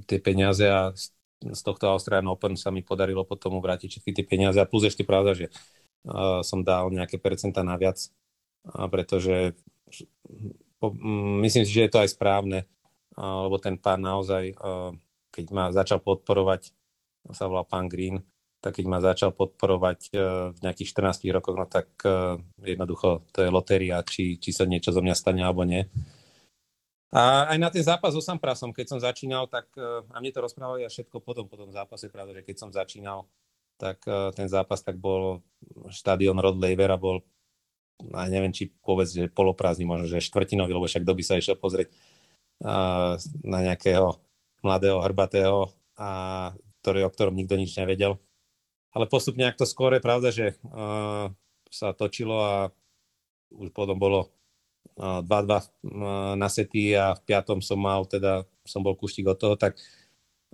[0.05, 0.93] tie peniaze a
[1.41, 4.61] z tohto Australian Open sa mi podarilo potom vrátiť všetky tie peniaze.
[4.61, 5.49] A plus ešte pravda, že
[6.05, 9.57] uh, som dal nejaké percenta naviac, uh, pretože
[10.77, 10.93] po,
[11.41, 12.69] myslím si, že je to aj správne,
[13.17, 14.93] uh, lebo ten pán naozaj, uh,
[15.33, 16.77] keď ma začal podporovať,
[17.33, 18.21] sa volal pán Green,
[18.67, 23.47] tak keď ma začal podporovať uh, v nejakých 14 rokoch, no tak uh, jednoducho to
[23.47, 25.87] je lotéria, či, či sa niečo zo mňa stane alebo nie.
[27.15, 30.43] A aj na ten zápas so Samprasom, keď som začínal, tak e, a mne to
[30.43, 33.23] rozprávali a všetko potom po tom zápase, pravda, že keď som začínal,
[33.79, 34.03] tak
[34.35, 35.39] ten zápas tak bol
[35.87, 37.23] štadión Rod Laver a bol
[38.11, 41.55] a neviem, či povedz, že poloprázdny, možno, že štvrtinový, lebo však kto by sa išiel
[41.55, 41.95] pozrieť
[43.41, 44.19] na nejakého
[44.67, 46.09] mladého, hrbatého, a
[46.81, 48.21] ktorý, o ktorom nikto nič nevedel.
[48.97, 51.29] Ale postupne, ak to skôr je pravda, že uh,
[51.69, 52.73] sa točilo a
[53.53, 54.33] už potom bolo
[54.97, 55.29] 2-2
[56.33, 59.77] na sety a v piatom som mal, teda som bol kuštík od toho, tak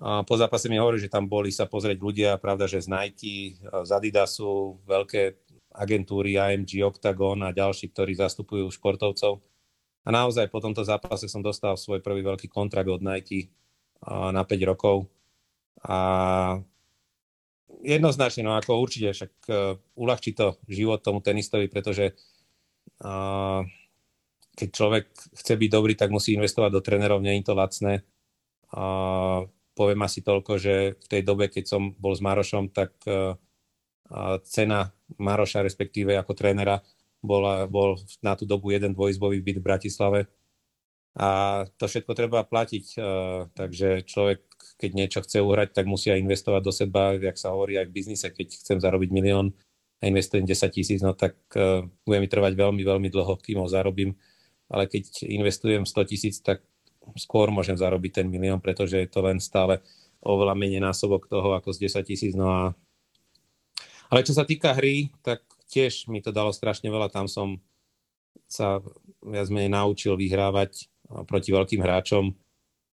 [0.03, 3.89] po zápase mi hovorí, že tam boli sa pozrieť ľudia, pravda, že z Nike, z
[3.93, 5.39] Adidasu, veľké
[5.73, 9.39] agentúry AMG, Octagon a ďalší, ktorí zastupujú športovcov.
[10.03, 13.47] A naozaj po tomto zápase som dostal svoj prvý veľký kontrakt od Nike
[14.09, 15.07] na 5 rokov.
[15.87, 16.59] A
[17.83, 22.15] jednoznačne, no ako určite, však uh, uľahčí to život tomu tenistovi, pretože
[23.03, 23.67] uh,
[24.53, 28.05] keď človek chce byť dobrý, tak musí investovať do trénerov, nie je to lacné.
[28.73, 28.83] A
[29.73, 33.33] poviem asi toľko, že v tej dobe, keď som bol s Marošom, tak e,
[34.45, 36.85] cena Maroša, respektíve ako trénera,
[37.25, 40.19] bola, bol na tú dobu jeden dvojizbový byt v Bratislave.
[41.17, 42.99] A to všetko treba platiť, e,
[43.57, 44.41] takže človek,
[44.83, 47.95] keď niečo chce uhrať, tak musí aj investovať do seba, jak sa hovorí aj v
[47.95, 49.55] biznise, keď chcem zarobiť milión
[50.03, 53.67] a investujem 10 tisíc, no tak e, bude mi trvať veľmi, veľmi dlho, kým ho
[53.71, 54.19] zarobím
[54.73, 56.65] ale keď investujem 100 tisíc, tak
[57.19, 59.77] skôr môžem zarobiť ten milión, pretože je to len stále
[60.23, 62.33] oveľa menej násobok toho ako z 10 tisíc.
[62.33, 62.61] No a...
[64.09, 67.13] Ale čo sa týka hry, tak tiež mi to dalo strašne veľa.
[67.13, 67.61] Tam som
[68.49, 68.81] sa
[69.21, 70.89] viac menej naučil vyhrávať
[71.29, 72.33] proti veľkým hráčom.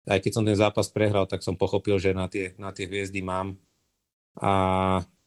[0.07, 3.19] Aj keď som ten zápas prehral, tak som pochopil, že na tie, na tie hviezdy
[3.19, 3.59] mám.
[4.39, 4.51] A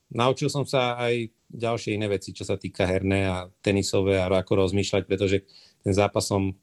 [0.09, 4.65] naučil som sa aj ďalšie iné veci, čo sa týka herné a tenisové a ako
[4.65, 5.45] rozmýšľať, pretože
[5.85, 6.57] ten zápas som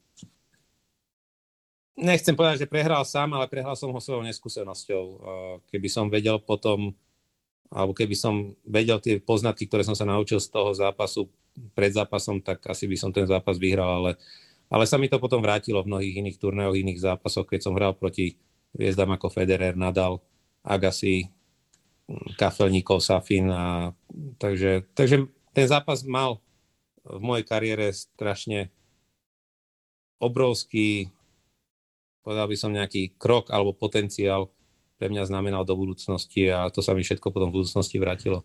[1.99, 5.03] nechcem povedať, že prehral sám, ale prehral som ho svojou neskúsenosťou.
[5.67, 6.95] Keby som vedel potom,
[7.69, 11.27] alebo keby som vedel tie poznatky, ktoré som sa naučil z toho zápasu
[11.75, 14.11] pred zápasom, tak asi by som ten zápas vyhral, ale,
[14.69, 17.97] ale sa mi to potom vrátilo v mnohých iných turnajoch, iných zápasoch, keď som hral
[17.97, 18.38] proti
[18.77, 20.21] hviezdam ako Federer, Nadal,
[20.62, 21.25] Agassi,
[22.38, 23.49] Kafelníkov, Safin.
[23.49, 23.93] A,
[24.38, 26.38] takže, takže ten zápas mal
[27.01, 28.69] v mojej kariére strašne
[30.21, 31.10] obrovský,
[32.21, 34.51] povedal by som nejaký krok alebo potenciál
[34.99, 38.43] pre mňa znamenal do budúcnosti a to sa mi všetko potom v budúcnosti vrátilo.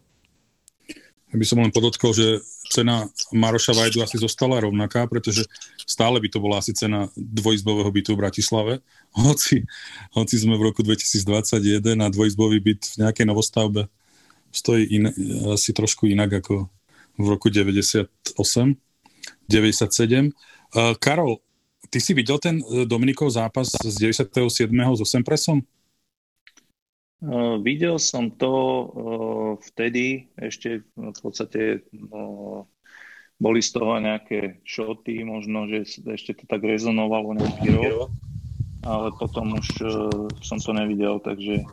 [1.34, 5.42] Ja by som len podotkol, že cena Maroša Vajdu asi zostala rovnaká, pretože
[5.82, 8.72] stále by to bola asi cena dvojizbového bytu v Bratislave.
[9.18, 9.66] Hoci,
[10.14, 13.90] hoci sme v roku 2021 a dvojizbový byt v nejakej novostavbe
[14.54, 15.10] stojí in,
[15.50, 16.70] asi trošku inak ako
[17.18, 18.06] v roku 98,
[18.38, 18.78] 97.
[19.50, 21.42] Uh, Karol,
[21.90, 24.70] ty si videl ten e, Dominikov zápas z 97.
[24.98, 25.62] so Sempresom?
[27.22, 32.66] Uh, videl som to uh, vtedy, ešte v podstate uh,
[33.38, 38.10] boli z toho nejaké šoty, možno, že ešte to tak rezonovalo nejaký rok,
[38.86, 39.68] ale potom už
[40.38, 41.66] som to nevidel, takže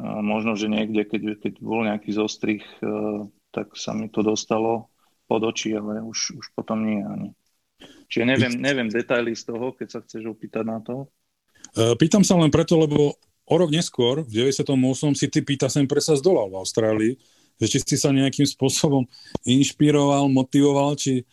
[0.00, 2.66] možno, že niekde, keď, keď bol nejaký zostrich,
[3.54, 4.90] tak sa mi to dostalo
[5.30, 7.30] pod oči, ale už, už potom nie ani.
[8.10, 11.06] Čiže neviem, neviem detaily z toho, keď sa chceš opýtať na to.
[11.94, 13.14] Pýtam sa len preto, lebo
[13.50, 15.18] o rok neskôr, v 98.
[15.18, 17.14] si ty pýta sem presa zdolal v Austrálii
[17.60, 19.04] že či si sa nejakým spôsobom
[19.44, 21.28] inšpiroval, motivoval, či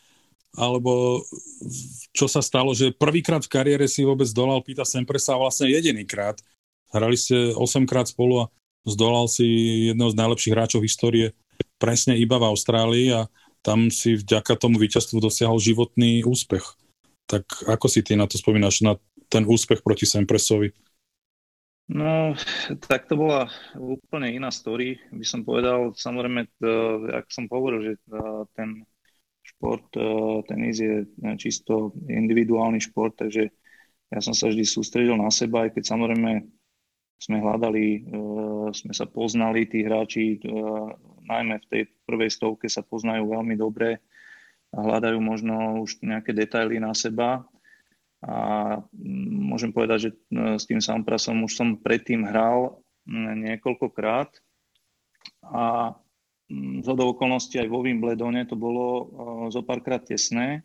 [0.58, 1.24] alebo
[2.12, 6.42] čo sa stalo, že prvýkrát v kariére si vôbec dolal Pita Sempresa vlastne jedinýkrát.
[6.92, 8.50] Hrali ste 8 krát spolu a
[8.84, 9.46] zdolal si
[9.94, 11.38] jedného z najlepších hráčov histórie
[11.78, 13.30] presne iba v Austrálii a
[13.62, 16.66] tam si vďaka tomu víťazstvu dosiahol životný úspech.
[17.30, 18.98] Tak ako si ty na to spomínaš, na
[19.30, 20.74] ten úspech proti Sempresovi?
[21.88, 22.36] No,
[22.84, 23.48] tak to bola
[23.80, 25.96] úplne iná story, by som povedal.
[25.96, 26.60] Samozrejme,
[27.16, 27.94] ak som hovoril, že
[28.60, 28.84] ten
[29.40, 29.88] šport,
[30.52, 31.08] tenis je
[31.40, 33.48] čisto individuálny šport, takže
[34.12, 36.32] ja som sa vždy sústredil na seba, aj keď samozrejme
[37.24, 38.04] sme hľadali,
[38.76, 40.44] sme sa poznali, tí hráči,
[41.24, 44.04] najmä v tej prvej stovke sa poznajú veľmi dobre
[44.76, 47.48] a hľadajú možno už nejaké detaily na seba
[48.26, 48.36] a
[49.38, 54.34] môžem povedať, že no, s tým Samprasom už som predtým hral niekoľkokrát
[55.54, 55.94] a
[56.82, 59.12] z hodou okolností aj vo Wimbledone to bolo
[59.52, 60.64] zo párkrát tesné.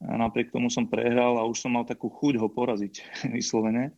[0.00, 2.94] Napriek tomu som prehral a už som mal takú chuť ho poraziť
[3.36, 3.92] vyslovene.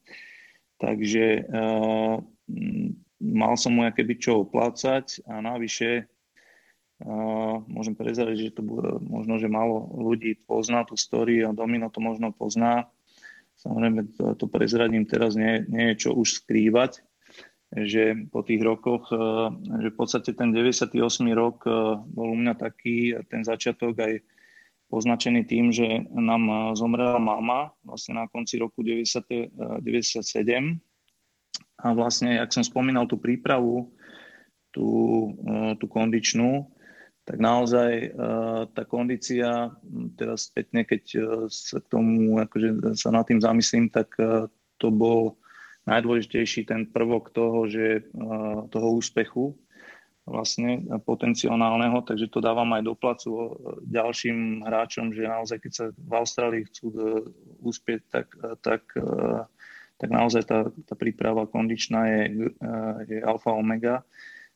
[0.83, 2.19] Takže uh,
[3.23, 6.11] mal som mu aké byť čo oplácať a navyše
[7.67, 11.99] môžem prezrať, že to bude, možno, že málo ľudí pozná tú story a Domino to
[11.99, 12.87] možno pozná.
[13.59, 17.03] Samozrejme, to, to prezradím teraz, nie, nie je čo už skrývať,
[17.73, 19.17] že po tých rokoch, e,
[19.81, 20.93] že v podstate ten 98.
[21.33, 21.71] rok e,
[22.05, 24.13] bol u mňa taký, ten začiatok aj
[24.93, 30.77] poznačený tým, že nám e, zomrela mama vlastne na konci roku 90, 97
[31.81, 33.89] a vlastne, ak som spomínal tú prípravu,
[34.73, 34.89] tú,
[35.77, 36.72] tú kondičnú,
[37.23, 39.71] tak naozaj uh, tá kondícia,
[40.19, 44.51] teraz spätne, keď uh, sa k tomu, akože sa nad tým zamyslím, tak uh,
[44.83, 45.39] to bol
[45.87, 48.07] najdôležitejší ten prvok toho, že
[48.71, 49.51] toho úspechu
[50.23, 53.59] vlastne potenciálneho, takže to dávam aj do placu
[53.91, 56.87] ďalším hráčom, že naozaj keď sa v Austrálii chcú
[57.59, 58.27] úspieť, tak,
[58.63, 58.83] tak,
[59.99, 62.55] tak naozaj tá, tá príprava kondičná je,
[63.11, 64.07] je alfa omega.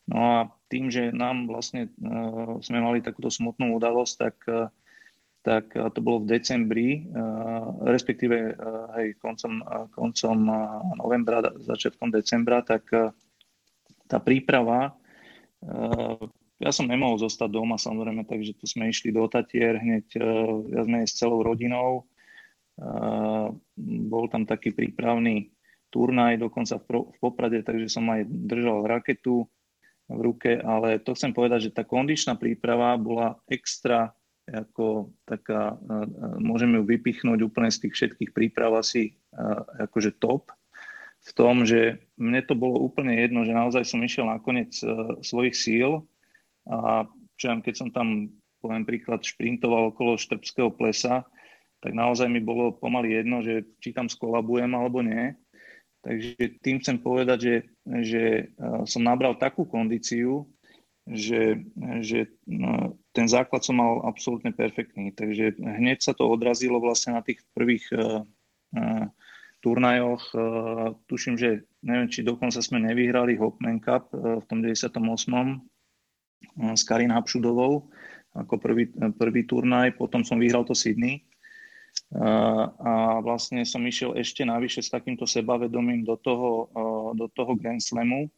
[0.06, 0.36] No a
[0.70, 4.70] tým, že nám vlastne uh, sme mali takúto smutnú udalosť, tak, uh,
[5.42, 11.42] tak uh, to bolo v decembri, uh, respektíve uh, hej, koncom, uh, koncom uh, novembra,
[11.58, 13.10] začiatkom decembra, tak uh,
[14.06, 14.94] tá príprava,
[15.66, 16.18] uh,
[16.62, 20.86] ja som nemohol zostať doma samozrejme, takže tu sme išli do Tatier hneď, uh, ja
[20.86, 22.06] sme s celou rodinou.
[22.76, 23.56] Uh,
[24.06, 25.50] bol tam taký prípravný
[25.90, 29.48] turnaj, dokonca v, v Poprade, takže som aj držal raketu
[30.06, 34.14] v ruke, ale to chcem povedať, že tá kondičná príprava bola extra
[34.46, 35.74] ako taká,
[36.38, 39.18] môžeme ju vypichnúť úplne z tých všetkých príprav asi
[39.82, 40.54] akože top
[41.26, 44.78] v tom, že mne to bolo úplne jedno, že naozaj som išiel na koniec
[45.26, 46.06] svojich síl
[46.70, 48.30] a čo keď som tam,
[48.62, 51.26] poviem príklad, šprintoval okolo Štrbského plesa,
[51.82, 55.34] tak naozaj mi bolo pomaly jedno, že či tam skolabujem alebo nie.
[56.06, 57.56] Takže tým chcem povedať, že,
[58.06, 58.22] že
[58.86, 60.46] som nabral takú kondíciu,
[61.02, 61.66] že,
[61.98, 65.10] že no, ten základ som mal absolútne perfektný.
[65.10, 68.22] Takže hneď sa to odrazilo vlastne na tých prvých uh,
[69.66, 70.30] turnajoch.
[71.10, 75.02] Tuším, že neviem, či dokonca sme nevyhrali Hopman Cup v tom 98.
[75.02, 77.90] Uh, s Karin Hapšudovou
[78.38, 79.98] ako prvý, prvý turnaj.
[79.98, 81.26] Potom som vyhral to Sydney
[82.14, 86.70] a vlastne som išiel ešte navyše s takýmto sebavedomím do toho,
[87.18, 88.30] do toho Grand Slamu.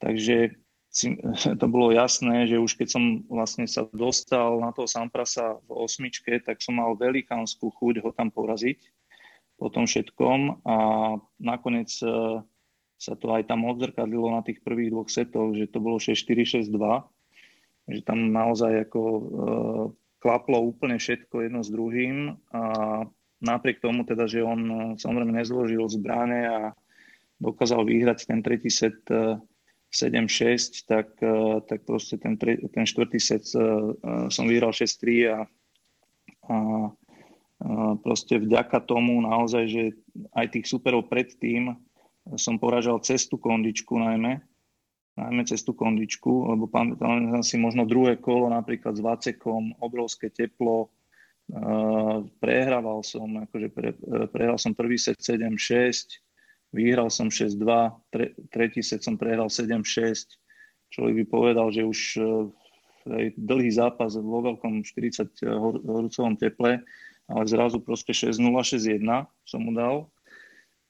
[0.00, 0.56] Takže
[1.60, 6.40] to bolo jasné, že už keď som vlastne sa dostal na toho Samprasa v osmičke,
[6.44, 8.80] tak som mal velikánsku chuť ho tam poraziť
[9.56, 10.76] po tom všetkom a
[11.38, 12.42] nakoniec e,
[12.98, 17.94] sa to aj tam odzrkadlilo na tých prvých dvoch setoch, že to bolo 6-4, 6-2,
[17.94, 19.22] že tam naozaj ako e,
[20.22, 22.62] klaplo úplne všetko jedno s druhým a
[23.42, 26.58] napriek tomu teda, že on eh, samozrejme nezložil zbrane a
[27.42, 29.34] dokázal vyhrať ten tretí set eh,
[29.92, 31.20] 7-6, tak,
[31.68, 33.44] tak proste ten, ten štvrtý set
[34.32, 34.88] som vyhral 6-3
[35.28, 35.38] a,
[36.48, 36.56] a
[38.00, 39.82] proste vďaka tomu naozaj, že
[40.32, 41.76] aj tých superov predtým
[42.40, 44.40] som poražal cestu kondičku najmä,
[45.16, 52.24] najmä cestu kondičku, lebo pamätám si možno druhé kolo napríklad s Vacekom, obrovské teplo, uh,
[52.40, 53.92] prehrával som, akože pre,
[54.32, 56.16] prehral som prvý set 7-6,
[56.72, 57.60] vyhral som 6-2,
[58.08, 60.32] tre, tretí set som prehral 7-6,
[60.88, 62.48] človek by povedal, že už uh,
[63.36, 65.44] dlhý zápas vo veľkom 40
[65.84, 66.80] horúcovom teple,
[67.28, 69.02] ale zrazu proste 6-0, 6-1
[69.44, 70.08] som mu dal.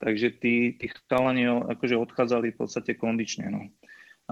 [0.02, 3.46] Takže tí, tí chalani akože odchádzali v podstate kondične.
[3.54, 3.70] No.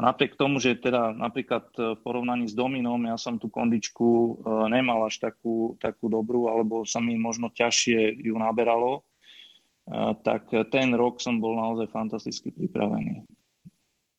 [0.00, 4.08] A napriek tomu, že teda napríklad e, v porovnaní s Dominom ja som tú kondičku
[4.08, 4.32] e,
[4.72, 10.96] nemal až takú, takú dobrú, alebo sa mi možno ťažšie ju naberalo, e, tak ten
[10.96, 13.28] rok som bol naozaj fantasticky pripravený.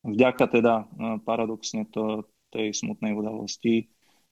[0.06, 0.86] Vďaka teda
[1.26, 3.90] paradoxne to, tej smutnej udalosti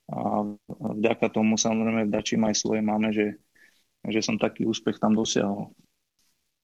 [0.10, 0.46] a
[0.82, 3.38] vďaka tomu samozrejme vďačím aj svojej mame, že,
[4.06, 5.74] že som taký úspech tam dosiahol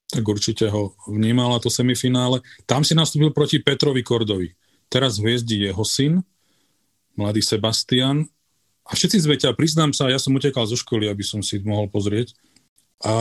[0.06, 2.39] tak určite ho vnímala to semifinále.
[2.63, 4.48] Tam si nastúpil proti Petrovi Kordovi.
[4.89, 6.21] Teraz hviezdí jeho syn,
[7.17, 8.30] mladý Sebastian.
[8.86, 11.89] A všetci sme ťa, priznám sa, ja som utekal zo školy, aby som si mohol
[11.89, 12.38] pozrieť.
[13.02, 13.12] A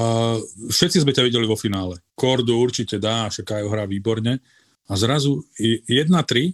[0.70, 1.98] všetci sme ťa videli vo finále.
[2.14, 4.44] Kordu určite dá, však hrá výborne.
[4.86, 6.52] A zrazu 1-3.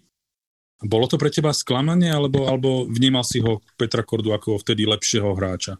[0.80, 5.28] Bolo to pre teba sklamanie, alebo, alebo vnímal si ho Petra Kordu ako vtedy lepšieho
[5.36, 5.76] hráča?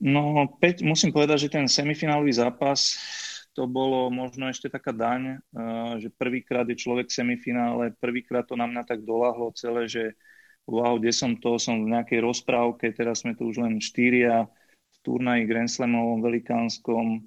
[0.00, 2.96] No, Peť, musím povedať, že ten semifinálový zápas
[3.52, 8.56] to bolo možno ešte taká daň, eh, že prvýkrát je človek v semifinále, prvýkrát to
[8.56, 10.16] na mňa tak doláhlo celé, že
[10.64, 14.48] wow, kde som to, som v nejakej rozprávke, teraz sme tu už len štyria
[14.92, 17.20] v turnaji Grand Slamovom velikánskom,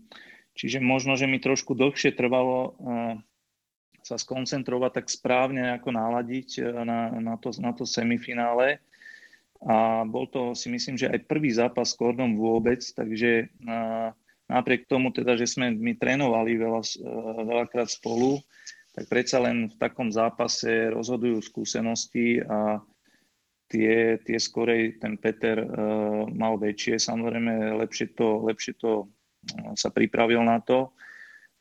[0.58, 3.16] čiže možno, že mi trošku dlhšie trvalo eh,
[4.06, 8.82] sa skoncentrovať tak správne, ako náladiť eh, na, na, to, na to semifinále.
[9.66, 13.50] A bol to si myslím, že aj prvý zápas s Kordom vôbec, takže
[14.50, 18.42] napriek tomu teda, že sme my trénovali veľa, eh, veľakrát spolu,
[18.96, 22.80] tak predsa len v takom zápase rozhodujú skúsenosti a
[23.68, 29.92] tie, tie skorej ten Peter uh, mal väčšie, samozrejme lepšie to, lepšie to uh, sa
[29.92, 30.96] pripravil na to.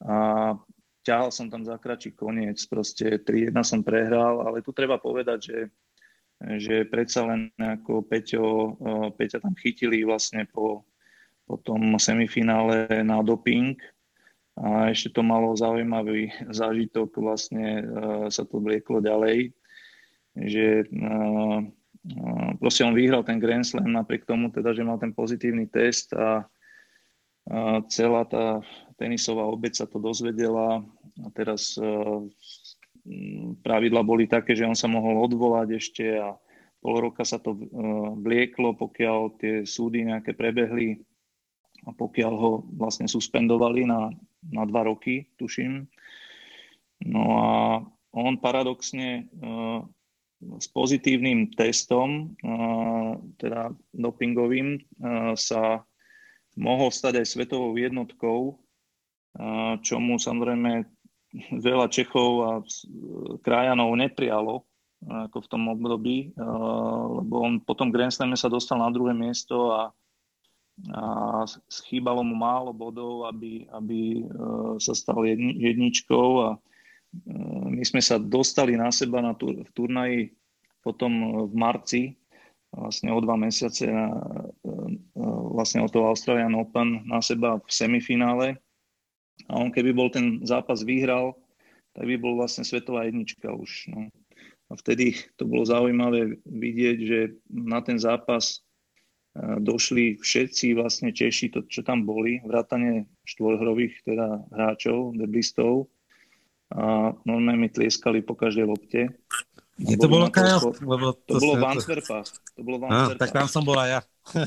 [0.07, 0.55] A
[1.03, 5.61] ťahal som tam za kračí koniec, proste 3-1 som prehral, ale tu treba povedať, že,
[6.63, 8.45] že predsa len ako Peťo,
[9.19, 10.87] Peťa tam chytili vlastne po,
[11.45, 13.77] potom semifinále na doping.
[14.55, 19.51] A ešte to malo zaujímavý zážitok, vlastne uh, sa to vlieklo ďalej,
[20.39, 21.59] že uh,
[22.15, 26.15] uh, proste on vyhral ten Grand Slam napriek tomu teda, že mal ten pozitívny test
[26.15, 26.47] a
[27.93, 28.65] celá tá
[28.97, 30.81] tenisová obec sa to dozvedela.
[31.21, 31.77] A teraz
[33.61, 36.33] pravidla boli také, že on sa mohol odvolať ešte a
[36.81, 37.53] pol roka sa to
[38.25, 41.05] vlieklo, pokiaľ tie súdy nejaké prebehli
[41.85, 44.11] a pokiaľ ho vlastne suspendovali na,
[44.49, 45.85] na dva roky, tuším.
[47.05, 47.49] No a
[48.15, 49.85] on paradoxne uh,
[50.57, 55.85] s pozitívnym testom, uh, teda dopingovým, uh, sa
[56.55, 58.63] mohol stať aj svetovou jednotkou,
[59.83, 60.87] čomu samozrejme
[61.59, 62.51] veľa Čechov a
[63.43, 64.63] krajanov neprijalo
[65.05, 66.33] ako v tom období,
[67.19, 69.91] lebo on potom Grand Slame sa dostal na druhé miesto a
[70.91, 74.23] a schýbalo mu málo bodov, aby, aby e,
[74.83, 76.59] sa stal jedni, jedničkou a e,
[77.71, 80.21] my sme sa dostali na seba na tur, v turnaji
[80.83, 82.03] potom v marci,
[82.75, 83.95] vlastne o dva mesiace e,
[85.55, 88.59] vlastne o to Australian Open na seba v semifinále
[89.47, 91.39] a on keby bol ten zápas vyhral,
[91.95, 93.95] tak by bol vlastne svetová jednička už.
[93.95, 94.11] No.
[94.71, 98.64] A vtedy to bolo zaujímavé vidieť, že na ten zápas
[99.39, 105.91] došli všetci vlastne Češi, to, čo tam boli, vrátane štvorhrových teda hráčov, deblistov
[106.71, 109.11] a normálne mi tlieskali po každej lopte.
[109.75, 110.71] Kde to bolo, Kajo?
[110.87, 112.29] Lebo to, to bolo v Antwerpách.
[112.55, 113.19] To bolo v Antwerpách.
[113.19, 114.01] tak tam som bola ja.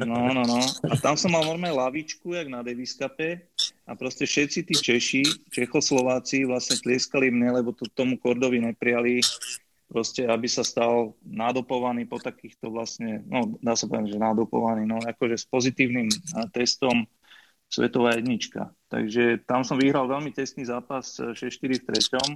[0.00, 0.60] no, no, no.
[0.88, 3.52] A tam som mal normálne lavičku, jak na Davis Cupe
[3.84, 9.20] a proste všetci tí Češi, Čechoslováci vlastne tlieskali mne, lebo to tomu Kordovi neprijali
[9.92, 14.96] proste, aby sa stal nádopovaný po takýchto vlastne, no dá sa povedať, že nádopovaný, no
[15.04, 16.08] akože s pozitívnym
[16.56, 17.04] testom
[17.68, 18.72] svetová jednička.
[18.88, 21.36] Takže tam som vyhral veľmi tesný zápas 6-4
[21.76, 22.28] v treťom,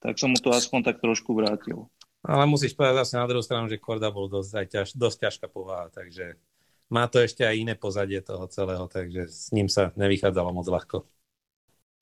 [0.00, 1.92] tak som mu to aspoň tak trošku vrátil.
[2.24, 5.46] Ale musíš povedať zase na druhú stranu, že Korda bol dosť, aj ťaž, dosť ťažká
[5.52, 6.40] povaha, takže
[6.88, 11.04] má to ešte aj iné pozadie toho celého, takže s ním sa nevychádzalo moc ľahko.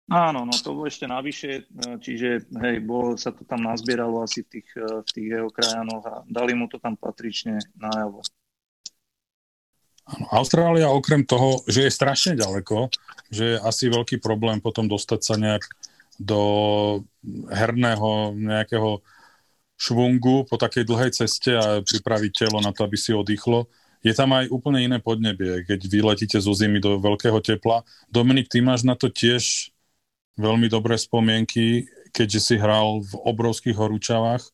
[0.10, 1.70] Áno, no to bolo ešte navyše,
[2.02, 4.70] čiže hej, bolo, sa to tam nazbieralo asi v tých,
[5.06, 8.26] v tých jeho krajanoch a dali mu to tam patrične najavo.
[10.34, 12.90] Austrália okrem toho, že je strašne ďaleko,
[13.30, 15.62] že je asi veľký problém potom dostať sa nejak
[16.18, 16.42] do
[17.54, 19.06] herného nejakého
[19.78, 23.70] švungu po takej dlhej ceste a pripraviť telo na to, aby si oddychlo.
[24.02, 27.86] Je tam aj úplne iné podnebie, keď vyletíte zo zimy do veľkého tepla.
[28.10, 29.72] Dominik, ty máš na to tiež
[30.40, 31.84] veľmi dobré spomienky,
[32.16, 34.48] keďže si hral v obrovských horúčavách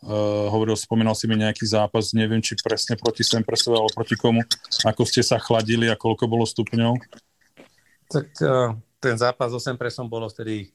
[0.00, 4.40] Uh, hovoril, spomínal si mi nejaký zápas, neviem, či presne proti Sempresovi alebo proti komu.
[4.88, 6.96] Ako ste sa chladili a koľko bolo stupňov?
[8.08, 10.72] Tak uh, ten zápas s Sempresom bolo vtedy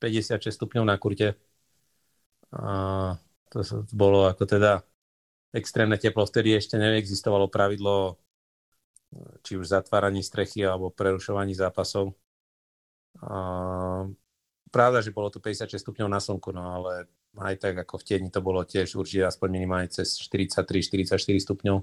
[0.00, 1.36] 56 stupňov na kurte.
[2.56, 3.20] A
[3.52, 3.60] to
[3.92, 4.80] bolo ako teda
[5.52, 6.24] extrémne teplo.
[6.24, 8.16] Vtedy ešte neexistovalo pravidlo
[9.44, 12.16] či už zatváraní strechy alebo prerušovaní zápasov.
[13.22, 14.08] A,
[14.74, 17.06] pravda, že bolo to 56 stupňov na slnku, no ale
[17.38, 21.78] aj tak ako v tieni to bolo tiež určite aspoň minimálne cez 43-44 stupňov.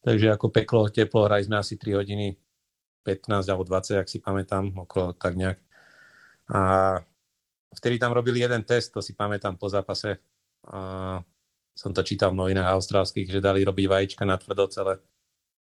[0.00, 2.36] Takže ako peklo, teplo, hrali sme asi 3 hodiny,
[3.04, 5.60] 15 alebo 20, ak si pamätám, okolo tak nejak.
[6.52, 6.60] A
[7.76, 10.16] vtedy tam robili jeden test, to si pamätám po zápase.
[10.68, 11.20] A
[11.76, 15.00] som to čítal v novinách austrálskych, že dali robiť vajíčka na tvrdo celé.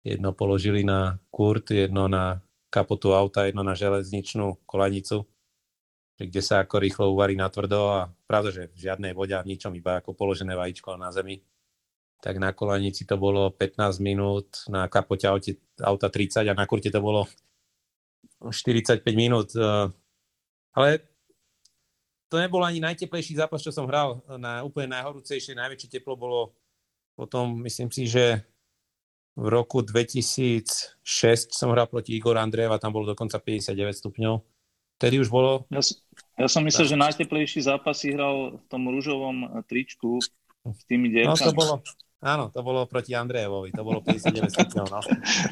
[0.04, 2.42] Jedno položili na kurt, jedno na
[2.74, 5.22] kapotu auta, jedno na železničnú kolanicu
[6.18, 8.00] kde sa ako rýchlo uvarí na tvrdo a
[8.30, 11.42] pravda, že v žiadnej vode a v ničom, iba ako položené vajíčko na zemi.
[12.22, 15.26] Tak na kolanici to bolo 15 minút, na kapote
[15.82, 17.26] auta 30 a na kurte to bolo
[18.46, 19.50] 45 minút.
[19.58, 19.86] Eh,
[20.78, 20.88] ale
[22.30, 24.22] to nebol ani najteplejší zápas, čo som hral.
[24.38, 26.54] Na úplne najhorúcejšie, najväčšie teplo bolo
[27.14, 28.42] potom, myslím si, že
[29.34, 31.02] v roku 2006
[31.50, 34.34] som hral proti Igor Andrejeva, tam bolo dokonca 59 stupňov
[34.98, 35.66] Vtedy už bolo...
[35.74, 35.82] Ja,
[36.38, 41.34] ja som myslel, že najteplejší zápas si hral v tom rúžovom tričku s tými dievkami.
[41.34, 41.74] No to bolo,
[42.22, 45.00] áno, to bolo proti Andrejevovi, to bolo 59 stupňov, no.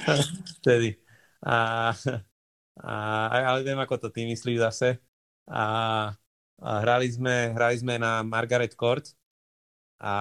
[0.62, 0.94] Vtedy.
[1.42, 1.90] A,
[2.80, 2.94] a,
[3.50, 5.02] ale viem, ako to ty myslíš zase.
[5.50, 5.64] A,
[6.62, 9.02] a hrali, sme, hrali sme na Margaret Court
[9.98, 10.14] a,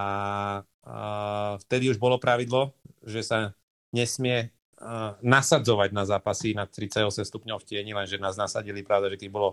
[0.81, 0.97] a
[1.61, 2.73] vtedy už bolo pravidlo,
[3.05, 3.53] že sa
[3.91, 4.49] nesmie
[5.21, 9.49] nasadzovať na zápasy na 38 stupňov v tieni, lenže nás nasadili, pravda, že keď bolo,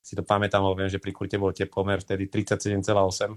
[0.00, 3.36] si to pamätám, viem, že pri kurte bol teplomer vtedy 37,8.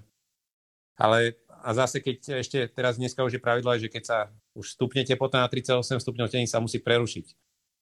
[0.96, 1.36] Ale
[1.66, 4.18] a zase, keď ešte teraz dneska už je pravidlo, že keď sa
[4.56, 7.26] už stupne teplota na 38 stupňov tení sa musí prerušiť.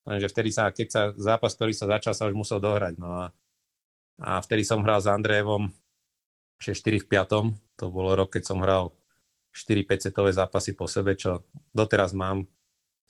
[0.07, 2.95] Lenže vtedy sa, keď sa zápas, ktorý sa začal, sa už musel dohrať.
[2.95, 3.26] No a,
[4.24, 5.69] a vtedy som hral s Andrejevom
[6.63, 7.84] 6-4 v 5.
[7.84, 8.95] To bolo rok, keď som hral
[9.54, 12.49] 4-5 setové zápasy po sebe, čo doteraz mám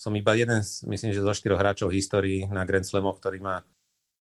[0.04, 0.60] som iba jeden,
[0.92, 3.64] myslím, že zo štyroch hráčov v histórii na Grand Slamoch, ktorý má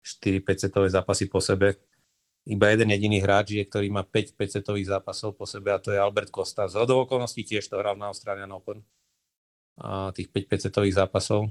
[0.07, 1.75] 4-5 setové zápasy po sebe.
[2.47, 5.95] Iba jeden jediný hráč je, ktorý má 5 5 setových zápasov po sebe a to
[5.95, 6.67] je Albert Costa.
[6.71, 8.83] Z okolností tiež to hral na Australian Open.
[9.79, 11.51] A tých 5 5 setových zápasov.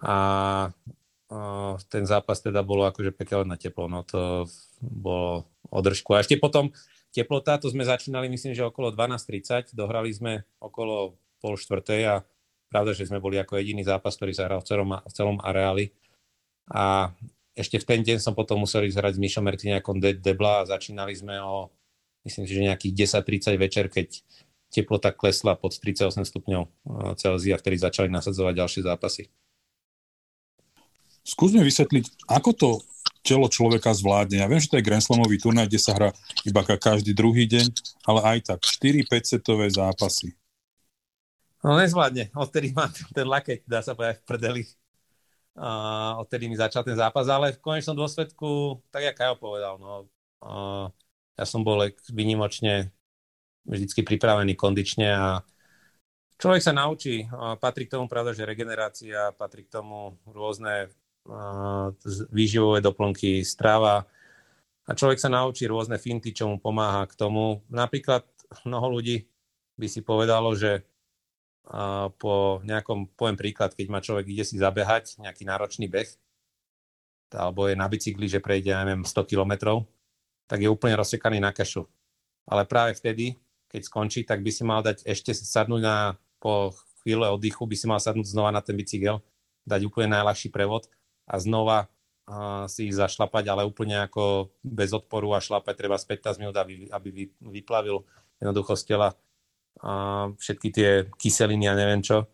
[0.00, 0.16] A,
[1.28, 1.36] a
[1.88, 3.88] ten zápas teda bolo akože pekelné teplo.
[3.92, 4.48] No to
[4.80, 6.16] bolo održku.
[6.16, 6.72] A ešte potom
[7.10, 12.14] teplota, to sme začínali myslím, že okolo 12.30, dohrali sme okolo pol štvrtej a
[12.70, 15.90] Pravda, že sme boli ako jediný zápas, ktorý sa hral v celom, v celom areáli.
[16.70, 17.10] A
[17.58, 20.68] ešte v ten deň som potom musel ísť hrať s Mišom Mertiniakom de, Debla a
[20.70, 21.66] začínali sme o,
[22.22, 24.22] myslím si, že nejakých 10.30 večer, keď
[24.70, 26.70] teplota klesla pod 38 stupňov eh,
[27.18, 29.26] Celzia, vtedy začali nasadzovať ďalšie zápasy.
[31.26, 32.68] Skúsme vysvetliť, ako to
[33.20, 34.40] telo človeka zvládne.
[34.40, 36.10] Ja viem, že to je Grand Slamový turnaj, kde sa hrá
[36.44, 37.66] iba každý druhý deň,
[38.08, 40.32] ale aj tak 4-5 setové zápasy.
[41.60, 44.62] No nezvládne, odtedy mám ten lakeť, dá sa povedať, v prdeli.
[45.60, 50.08] Uh, odtedy mi začal ten zápas, ale v konečnom dôsledku, tak jak Kajo povedal, no,
[50.40, 50.88] uh,
[51.36, 52.88] ja som bol vynimočne
[53.68, 55.44] vždycky pripravený kondične a
[56.40, 57.28] človek sa naučí.
[57.28, 60.88] Uh, patrí k tomu pravda, že regenerácia, patrí k tomu rôzne
[62.32, 64.08] výživové doplnky, strava
[64.88, 67.62] a človek sa naučí rôzne finty, čo mu pomáha k tomu.
[67.70, 68.26] Napríklad
[68.66, 69.28] mnoho ľudí
[69.78, 70.82] by si povedalo, že
[72.18, 76.10] po nejakom, poviem príklad, keď má človek, ide si zabehať, nejaký náročný beh,
[77.30, 79.86] alebo je na bicykli, že prejde, ja neviem, 100 kilometrov,
[80.50, 81.86] tak je úplne rozsekaný na kašu.
[82.50, 83.38] Ale práve vtedy,
[83.70, 86.74] keď skončí, tak by si mal dať ešte sadnúť na, po
[87.06, 89.22] chvíle oddychu, by si mal sadnúť znova na ten bicykel,
[89.62, 90.90] dať úplne najľahší prevod
[91.30, 96.10] a znova uh, si ich zašlapať, ale úplne ako bez odporu a šlapať treba z
[96.10, 98.02] 15 minút, aby, aby vyplavil
[98.42, 99.14] jednoducho z tela
[99.80, 102.26] a všetky tie kyseliny a neviem čo.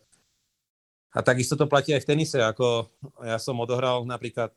[1.13, 2.89] A takisto to platí aj v tenise, ako
[3.25, 4.53] ja som odohral napríklad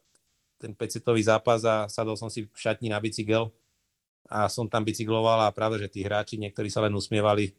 [0.59, 3.51] ten pecitový zápas a sadol som si v šatni na bicykel
[4.27, 7.55] a som tam bicykloval a práve, že tí hráči, niektorí sa len usmievali,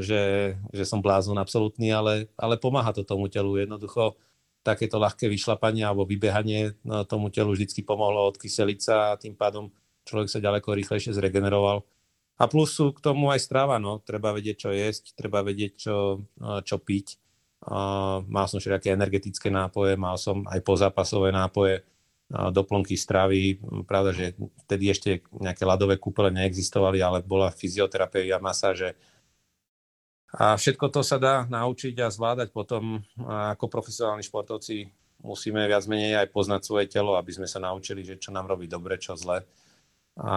[0.00, 3.60] že, že som blázon absolútny, ale, ale pomáha to tomu telu.
[3.60, 4.16] Jednoducho
[4.66, 9.70] takéto ľahké vyšlapanie alebo vybehanie no, tomu telu vždy pomohlo odkyseliť sa a tým pádom
[10.02, 11.86] človek sa ďaleko rýchlejšie zregeneroval.
[12.36, 14.02] A plus sú k tomu aj strava, no.
[14.04, 16.26] Treba vedieť, čo jesť, treba vedieť, čo,
[16.68, 17.16] čo piť.
[18.28, 21.80] Mal som všetké energetické nápoje, mal som aj pozápasové nápoje,
[22.28, 23.56] doplnky stravy.
[23.88, 24.36] Pravda, že
[24.68, 29.00] vtedy ešte nejaké ľadové kúpele neexistovali, ale bola fyzioterapia, masáže,
[30.34, 34.90] a všetko to sa dá naučiť a zvládať potom ako profesionálni športovci
[35.22, 38.66] musíme viac menej aj poznať svoje telo, aby sme sa naučili, že čo nám robí
[38.66, 39.46] dobre, čo zle
[40.16, 40.36] a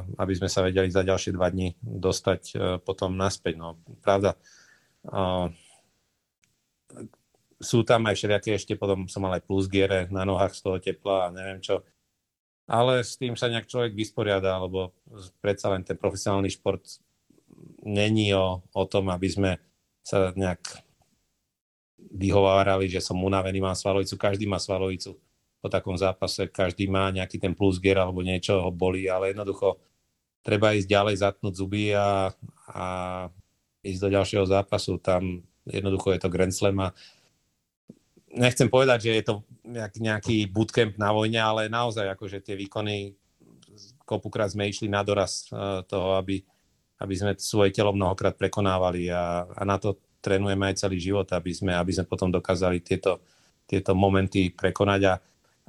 [0.00, 3.60] aby sme sa vedeli za ďalšie dva dní dostať e, potom naspäť.
[3.60, 4.40] No, pravda,
[7.58, 10.76] sú tam aj všelijaké, ešte potom som mal aj plus giere na nohách z toho
[10.78, 11.82] tepla a neviem čo.
[12.68, 14.92] Ale s tým sa nejak človek vysporiada, lebo
[15.40, 16.84] predsa len ten profesionálny šport
[17.82, 19.50] není o, o tom, aby sme
[20.02, 20.60] sa nejak
[21.98, 24.16] vyhovárali, že som unavený, mám svalovicu.
[24.16, 25.18] Každý má svalovicu
[25.58, 29.76] po takom zápase, každý má nejaký ten plus gear alebo niečo ho bolí, ale jednoducho
[30.46, 32.30] treba ísť ďalej, zatnúť zuby a,
[32.70, 32.84] a
[33.82, 35.02] ísť do ďalšieho zápasu.
[35.02, 36.88] Tam jednoducho je to Grand Slam a
[38.32, 39.34] nechcem povedať, že je to
[39.98, 43.18] nejaký bootcamp na vojne, ale naozaj akože tie výkony
[44.08, 46.40] kopukrát sme išli na doraz eh, toho, aby,
[46.98, 51.54] aby sme svoje telo mnohokrát prekonávali a, a na to trénujeme aj celý život, aby
[51.54, 53.22] sme, aby sme potom dokázali tieto,
[53.64, 55.00] tieto momenty prekonať.
[55.06, 55.14] A,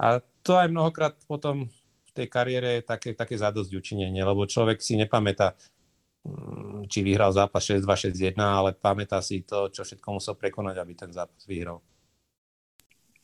[0.02, 0.08] a
[0.42, 1.70] to aj mnohokrát potom
[2.10, 5.54] v tej kariére je také, také zadosť učinenie, lebo človek si nepamätá,
[6.26, 10.94] mm, či vyhral zápas 6-2, 6-1, ale pamätá si to, čo všetko musel prekonať, aby
[10.98, 11.78] ten zápas vyhral.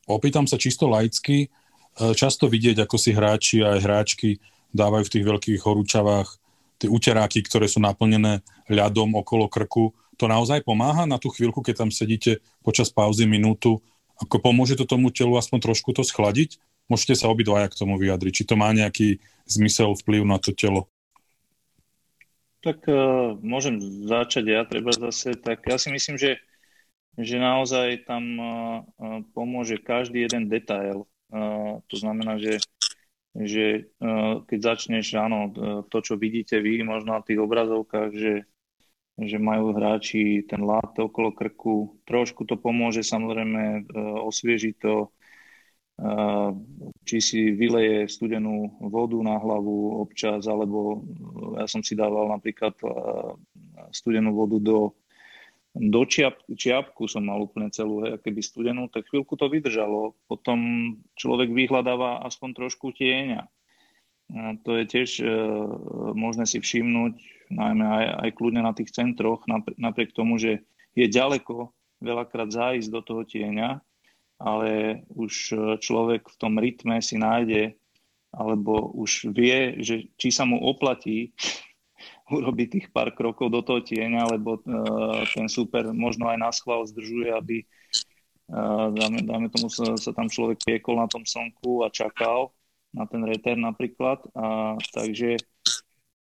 [0.06, 1.49] Opýtam sa čisto laicky.
[1.97, 4.38] E, často vidieť, ako si hráči a aj hráčky
[4.70, 6.45] dávajú v tých veľkých horúčavách
[6.86, 11.81] tie uteráky, ktoré sú naplnené ľadom okolo krku, to naozaj pomáha na tú chvíľku, keď
[11.81, 13.81] tam sedíte počas pauzy minútu,
[14.15, 16.61] ako pomôže to tomu telu aspoň trošku to schladiť?
[16.88, 18.31] Môžete sa obidvaja k tomu vyjadriť.
[18.31, 19.19] Či to má nejaký
[19.49, 20.88] zmysel, vplyv na to telo?
[22.63, 25.36] Tak uh, môžem začať ja, treba zase.
[25.36, 26.39] Tak ja si myslím, že,
[27.19, 28.49] že naozaj tam uh,
[29.36, 31.03] pomôže každý jeden detail.
[31.27, 32.63] Uh, to znamená, že
[33.36, 35.51] že uh, keď začneš, áno,
[35.91, 38.47] to, čo vidíte vy možno na tých obrazovkách, že,
[39.19, 45.11] že majú hráči ten lát okolo krku, trošku to pomôže samozrejme uh, osviežiť to,
[47.07, 51.07] či si vyleje studenú vodu na hlavu občas, alebo
[51.55, 52.75] ja som si dával napríklad
[53.95, 54.91] studenú vodu do
[55.76, 60.15] do čiap, čiapku som mal úplne celú, hej, keby studenú, tak chvíľku to vydržalo.
[60.32, 60.59] Potom
[61.19, 63.43] človek vyhľadáva aspoň trošku tieňa.
[64.65, 65.28] To je tiež e,
[66.17, 67.13] možné si všimnúť,
[67.53, 69.45] najmä aj, aj kľudne na tých centroch,
[69.78, 70.65] napriek tomu, že
[70.97, 71.69] je ďaleko
[72.01, 73.84] veľakrát zájsť do toho tieňa,
[74.41, 77.78] ale už e, človek v tom rytme si nájde,
[78.34, 81.36] alebo už vie, že či sa mu oplatí
[82.26, 86.82] urobiť tých pár krokov do toho tieňa, lebo uh, ten super možno aj na schvál
[86.89, 87.57] zdržuje, aby
[88.49, 92.49] uh, dáme, dáme tomu sa, sa tam človek piekol na tom slnku a čakal
[92.95, 94.23] na ten reter napríklad.
[94.34, 95.38] A, takže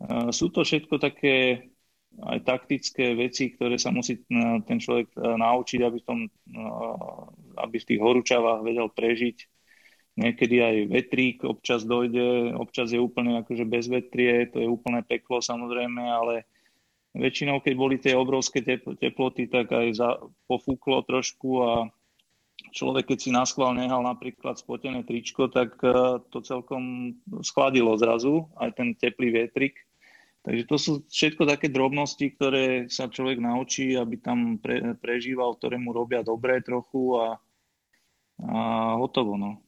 [0.05, 1.69] uh, sú to všetko také
[2.15, 4.23] aj taktické veci, ktoré sa musí
[4.71, 6.21] ten človek naučiť, aby v, tom,
[7.59, 9.51] aby v tých horúčavách vedel prežiť
[10.15, 15.43] niekedy aj vetrík občas dojde, občas je úplne akože bez vetrie, to je úplne peklo
[15.43, 16.47] samozrejme, ale
[17.15, 18.63] väčšinou, keď boli tie obrovské
[18.99, 20.11] teploty, tak aj za,
[20.51, 21.73] pofúklo trošku a
[22.75, 27.15] človek, keď si na schvál nehal napríklad spotené tričko, tak e, to celkom
[27.47, 29.79] schladilo zrazu, aj ten teplý vietrik.
[30.45, 35.81] Takže to sú všetko také drobnosti, ktoré sa človek naučí, aby tam pre, prežíval, ktoré
[35.81, 37.27] mu robia dobre trochu a,
[38.45, 38.61] a
[39.01, 39.41] hotovo.
[39.41, 39.64] No.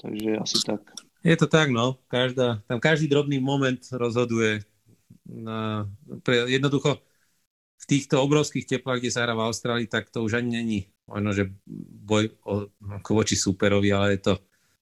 [0.00, 0.80] Takže asi tak.
[1.24, 1.98] Je to tak, no.
[2.06, 4.62] Každá, tam každý drobný moment rozhoduje.
[5.26, 5.90] Na,
[6.22, 7.02] pre, jednoducho
[7.76, 11.30] v týchto obrovských teplách, kde sa hrá v Austrálii, tak to už ani není možno,
[11.32, 11.44] že
[12.02, 12.66] boj o,
[13.02, 14.34] ako voči superovi, ale je to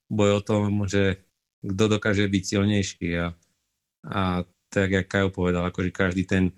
[0.08, 1.20] boj o tom, že
[1.64, 3.26] kto dokáže byť silnejší a,
[4.04, 4.20] a
[4.68, 6.52] tak, jak Kajo povedal, akože každý ten,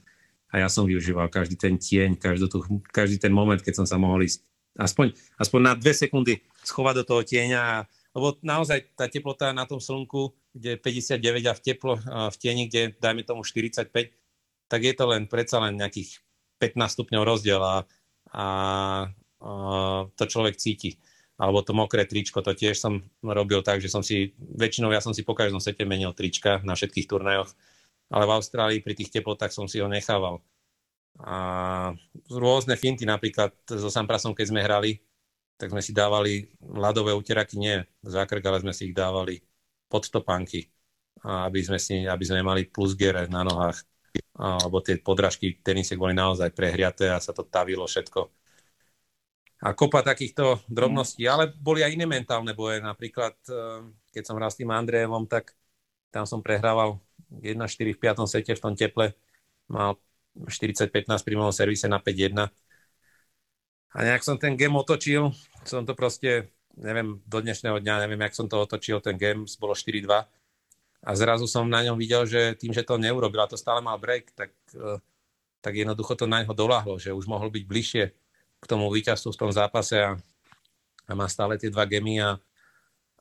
[0.50, 3.98] a ja som využíval každý ten tieň, každý, tu, každý ten moment, keď som sa
[3.98, 4.42] mohol ísť
[4.78, 7.76] aspoň, aspoň na dve sekundy schovať do toho tieňa a
[8.16, 10.82] lebo naozaj tá teplota na tom slnku, kde je
[11.20, 13.92] 59 a v teplo, v tieni, kde dajme tomu 45,
[14.72, 16.24] tak je to len predsa len nejakých
[16.56, 17.84] 15 stupňov rozdiel a,
[18.32, 18.46] a,
[19.36, 19.50] a
[20.16, 20.96] to človek cíti.
[21.36, 25.12] alebo to mokré tričko, to tiež som robil tak, že som si, väčšinou ja som
[25.12, 27.52] si po každom sete menil trička na všetkých turnajoch,
[28.08, 30.40] ale v Austrálii pri tých teplotách som si ho nechával.
[31.20, 31.92] A
[32.32, 35.04] rôzne finty, napríklad so Samprasom, keď sme hrali,
[35.56, 39.40] tak sme si dávali ľadové uteraky, nie zákrk, ale sme si ich dávali
[39.88, 40.68] pod topánky,
[41.24, 43.80] aby sme, si, aby sme mali plusgere na nohách,
[44.36, 48.46] alebo tie podrážky tenisiek boli naozaj prehriaté a sa to tavilo všetko
[49.64, 52.84] a kopa takýchto drobností, ale boli aj iné mentálne boje.
[52.84, 55.56] Napríklad, eh, keď som hral s tým Andrejevom, tak
[56.12, 57.00] tam som prehrával
[57.40, 58.28] 1-4 v 5.
[58.28, 59.16] sete v tom teple.
[59.72, 59.96] Mal
[60.48, 62.52] 40-15 pri mojom servise na 5-1.
[63.96, 65.32] A nejak som ten game otočil.
[65.64, 69.72] Som to proste, neviem, do dnešného dňa, neviem, jak som to otočil, ten game bolo
[69.72, 70.04] 4-2.
[71.00, 73.96] A zrazu som na ňom videl, že tým, že to neurobil a to stále mal
[73.96, 75.00] break, tak, eh,
[75.64, 78.04] tak jednoducho to na ňo doláhlo, že už mohol byť bližšie
[78.60, 80.12] k tomu víťazstvu v tom zápase a,
[81.08, 82.36] a má stále tie dva gemy a,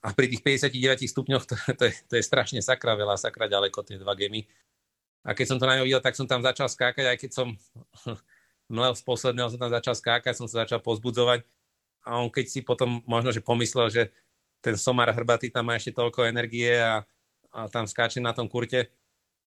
[0.03, 3.79] a pri tých 59 stupňoch to, to, je, to je strašne sakra veľa, sakra ďaleko
[3.87, 4.43] tie dva gemy.
[5.23, 7.47] A keď som to na ňo videl, tak som tam začal skákať, aj keď som
[8.69, 11.45] mlel z posledného, som tam začal skákať, som sa začal pozbudzovať.
[12.05, 14.03] A on keď si potom možno, že pomyslel, že
[14.61, 17.05] ten somar hrbatý tam má ešte toľko energie a,
[17.53, 18.89] a tam skáče na tom kurte,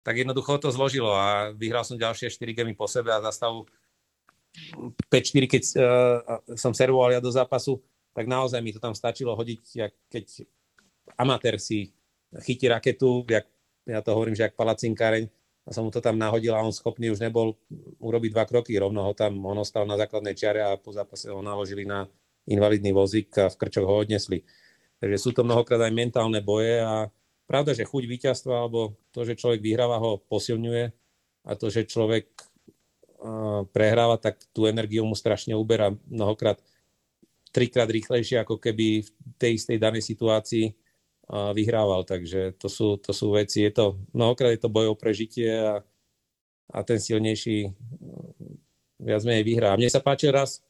[0.03, 3.65] tak jednoducho to zložilo a vyhral som ďalšie 4 gemy po sebe a za stavu
[5.09, 5.77] 5-4, keď uh,
[6.53, 7.81] som servoval ja do zápasu,
[8.13, 10.25] tak naozaj mi to tam stačilo hodiť, jak, keď
[11.17, 11.89] amatér si
[12.45, 13.49] chytí raketu, jak,
[13.89, 15.25] ja to hovorím, že jak palacinkáreň,
[15.63, 17.55] a som mu to tam nahodil a on schopný už nebol
[18.03, 21.39] urobiť dva kroky, rovno ho tam, on ostal na základnej čiare a po zápase ho
[21.39, 22.03] naložili na
[22.43, 24.43] invalidný vozík a v krčoch ho odnesli.
[24.99, 27.07] Takže sú to mnohokrát aj mentálne boje a
[27.47, 30.83] pravda, že chuť víťazstva alebo to, že človek vyhráva, ho posilňuje
[31.47, 32.27] a to, že človek
[33.71, 36.59] prehráva, tak tú energiu mu strašne uberá mnohokrát
[37.55, 39.09] trikrát rýchlejšie, ako keby v
[39.39, 40.75] tej istej danej situácii
[41.33, 42.05] vyhrával.
[42.05, 43.65] Takže to sú, to sú veci.
[43.65, 45.81] Je to, mnohokrát je to boj o prežitie a,
[46.69, 47.73] a ten silnejší
[49.01, 49.73] viac menej vyhrá.
[49.75, 50.61] Mne sa páči raz,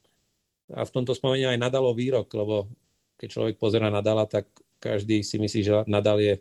[0.71, 2.71] a v tomto spomeniem aj Nadalov výrok, lebo
[3.19, 4.47] keď človek pozera Nadala, tak
[4.79, 6.35] každý si myslí, že Nadal je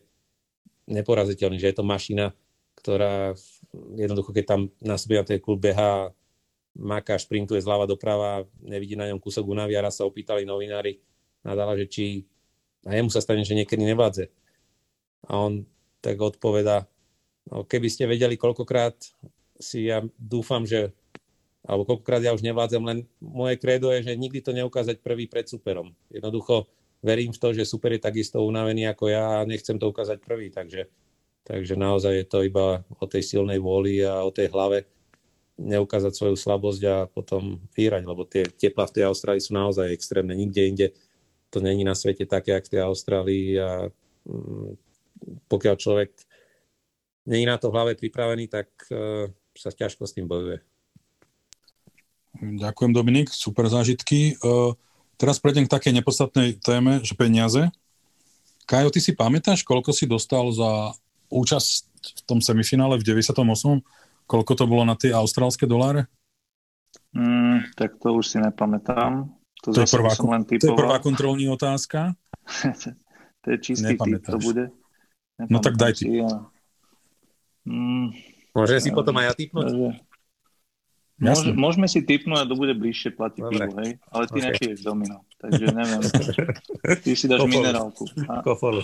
[0.87, 2.35] neporaziteľný, že je to mašina,
[2.79, 3.35] ktorá
[3.99, 6.11] jednoducho, keď tam na sebe na tej klub beha,
[6.73, 10.99] maká, šprintuje zľava doprava, nevidí na ňom kúsok únavy a raz sa opýtali novinári
[11.45, 12.05] nadala, že či
[12.87, 14.31] a jemu sa stane, že niekedy nevládze.
[15.31, 15.67] A on
[16.03, 16.91] tak odpoveda,
[17.47, 18.99] no keby ste vedeli, koľkokrát
[19.59, 20.91] si ja dúfam, že
[21.63, 25.47] alebo koľkokrát ja už nevládzem, len moje kredo je, že nikdy to neukázať prvý pred
[25.47, 25.95] superom.
[26.11, 26.67] Jednoducho
[26.99, 30.51] verím v to, že super je takisto unavený ako ja a nechcem to ukázať prvý,
[30.51, 30.91] takže
[31.43, 34.87] Takže naozaj je to iba o tej silnej vôli a o tej hlave
[35.59, 40.39] neukázať svoju slabosť a potom vyhrať, lebo tie tepla v tej Austrálii sú naozaj extrémne.
[40.39, 40.87] Nikde inde
[41.53, 43.71] to není na svete také, ako v tej Austrálii a
[44.25, 44.73] mm,
[45.53, 46.11] pokiaľ človek
[47.29, 50.65] není na to v hlave pripravený, tak uh, sa ťažko s tým bojuje.
[52.41, 54.41] Ďakujem, Dominik, super zážitky.
[54.41, 54.73] Uh,
[55.21, 57.69] teraz prejdem k takej nepodstatnej téme, že peniaze.
[58.65, 60.97] Kajo, ty si pamätáš, koľko si dostal za
[61.29, 61.73] účasť
[62.03, 63.37] v tom semifinále v 98.
[64.25, 66.09] Koľko to bolo na tie austrálske doláre?
[67.13, 69.42] Mm, tak to už si nepamätám.
[69.63, 72.19] To, to, je, prvá, len to je prvá kontrolní otázka.
[73.43, 74.75] to je čistý typ, to bude.
[75.39, 76.19] Nepamätám no tak daj ti.
[76.19, 76.51] Ja.
[77.63, 78.11] Mm,
[78.53, 79.71] Môže si potom aj ja typnúť?
[81.23, 83.91] Môž, môžeme si typnúť a to bude bližšie platiť pivu, hej?
[84.11, 84.47] Ale ty okay.
[84.51, 86.03] nepiješ domino, takže neviem.
[87.07, 88.11] Ty si dáš minerálku.
[88.27, 88.43] A...
[88.43, 88.83] Kofolu.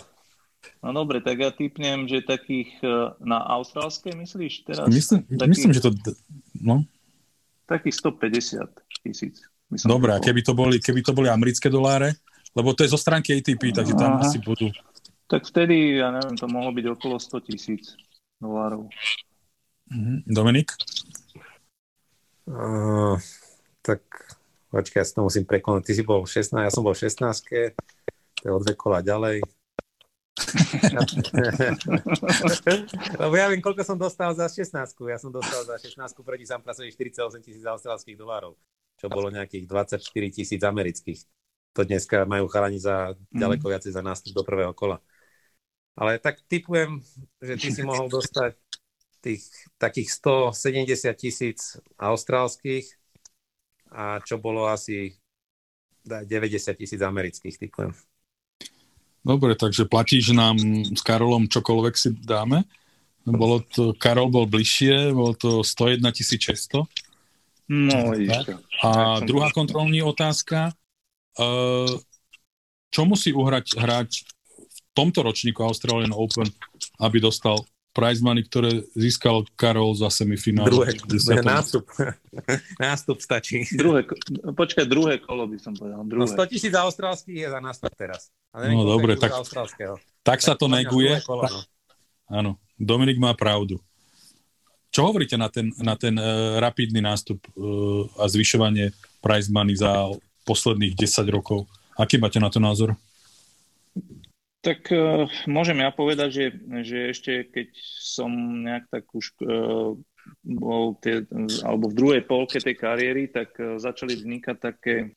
[0.79, 4.87] No dobre, tak ja typnem, že takých e, na austrálskej myslíš teraz?
[4.87, 5.91] Myslím, takých, myslím že to...
[6.63, 6.87] No.
[7.67, 8.71] Takých 150
[9.03, 9.43] tisíc.
[9.69, 12.17] Dobre, a keby to, boli, keby to boli americké doláre,
[12.57, 14.25] lebo to je zo stránky ATP, takže tam Aha.
[14.25, 14.73] asi budú.
[15.29, 17.93] Tak vtedy, ja neviem, to mohlo byť okolo 100 tisíc
[18.41, 18.89] dolárov.
[19.93, 20.25] Mhm.
[20.25, 20.73] Dominik?
[22.49, 23.21] Uh,
[23.85, 24.01] tak
[24.73, 25.85] počkaj, ja si to musím prekonať.
[25.85, 27.21] Ty si bol 16, ja som bol 16,
[28.41, 29.45] to je o dve kola ďalej.
[33.23, 34.75] Lebo ja viem, koľko som dostal za 16.
[35.09, 38.55] Ja som dostal za 16 proti Samprasovi 48 tisíc austrálskych dolárov,
[38.99, 41.21] čo bolo nejakých 24 tisíc amerických.
[41.77, 43.71] To dneska majú chalani za ďaleko mm.
[43.71, 44.99] viacej za nástup do prvého kola.
[45.99, 47.03] Ale tak typujem,
[47.43, 48.55] že ty si mohol dostať
[49.19, 49.43] tých
[49.83, 52.87] takých 170 tisíc austrálskych
[53.91, 55.19] a čo bolo asi
[56.07, 57.93] 90 tisíc amerických, typujem.
[59.29, 60.57] Dobre, takže platíš nám
[60.89, 62.65] s Karolom čokoľvek si dáme.
[63.29, 66.89] Bolo to, Karol bol bližšie, bolo to 101 600.
[67.69, 68.17] No,
[68.81, 70.73] A druhá kontrolní otázka.
[71.37, 72.01] Uh,
[72.89, 74.25] čo musí uhrať hráč
[74.57, 76.49] v tomto ročníku Australian Open,
[76.99, 77.61] aby dostal
[77.93, 80.71] prize money, ktoré získal Karol za semifinále.
[80.71, 80.95] Druhé,
[81.43, 81.89] nástup.
[82.83, 83.67] nástup stačí.
[83.75, 84.07] Druhé,
[84.55, 86.07] počkaj, druhé kolo by som povedal.
[86.07, 86.21] Druhé.
[86.23, 88.31] No 100 tisíc austrálskych je za nástup teraz.
[88.55, 89.35] A neviem, no dobre, tak,
[90.23, 91.19] tak sa to neguje.
[91.27, 91.61] Kolo, no.
[92.29, 93.81] Áno, Dominik má pravdu.
[94.89, 100.09] Čo hovoríte na ten, na ten uh, rapidný nástup uh, a zvyšovanie prize money za
[100.49, 101.69] posledných 10 rokov?
[101.99, 102.97] Aký máte na to názor?
[104.59, 106.47] Tak uh, môžem ja povedať, že,
[106.83, 107.69] že ešte keď
[108.03, 108.31] som
[108.67, 109.95] nejak tak už uh,
[110.43, 111.23] bol tie,
[111.63, 115.15] alebo v druhej polke tej kariéry, tak uh, začali vznikať také,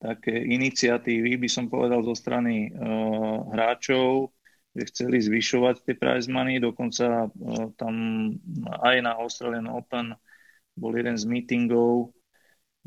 [0.00, 4.32] také iniciatívy, by som povedal, zo strany uh, hráčov,
[4.72, 7.94] že chceli zvyšovať tie prize money, dokonca uh, tam
[8.88, 10.16] aj na Australian Open
[10.80, 12.16] bol jeden z meetingov,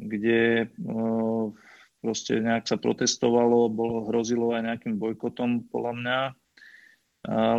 [0.02, 1.54] kde uh,
[2.00, 6.20] proste nejak sa protestovalo, bolo, hrozilo aj nejakým bojkotom podľa mňa.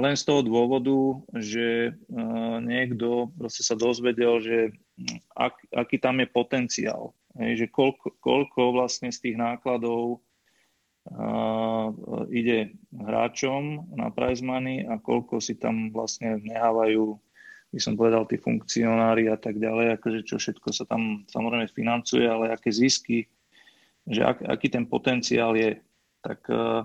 [0.01, 0.97] Len z toho dôvodu,
[1.37, 1.93] že
[2.65, 4.59] niekto proste sa dozvedel, že
[5.37, 10.25] ak, aký tam je potenciál, že koľko, koľko vlastne z tých nákladov
[11.13, 11.93] uh,
[12.33, 17.21] ide hráčom na prize money a koľko si tam vlastne nehávajú,
[17.71, 22.27] by som povedal, tí funkcionári a tak ďalej, akože čo všetko sa tam samozrejme financuje,
[22.27, 23.31] ale aké zisky
[24.07, 25.81] že ak, aký ten potenciál je.
[26.21, 26.85] Tak uh,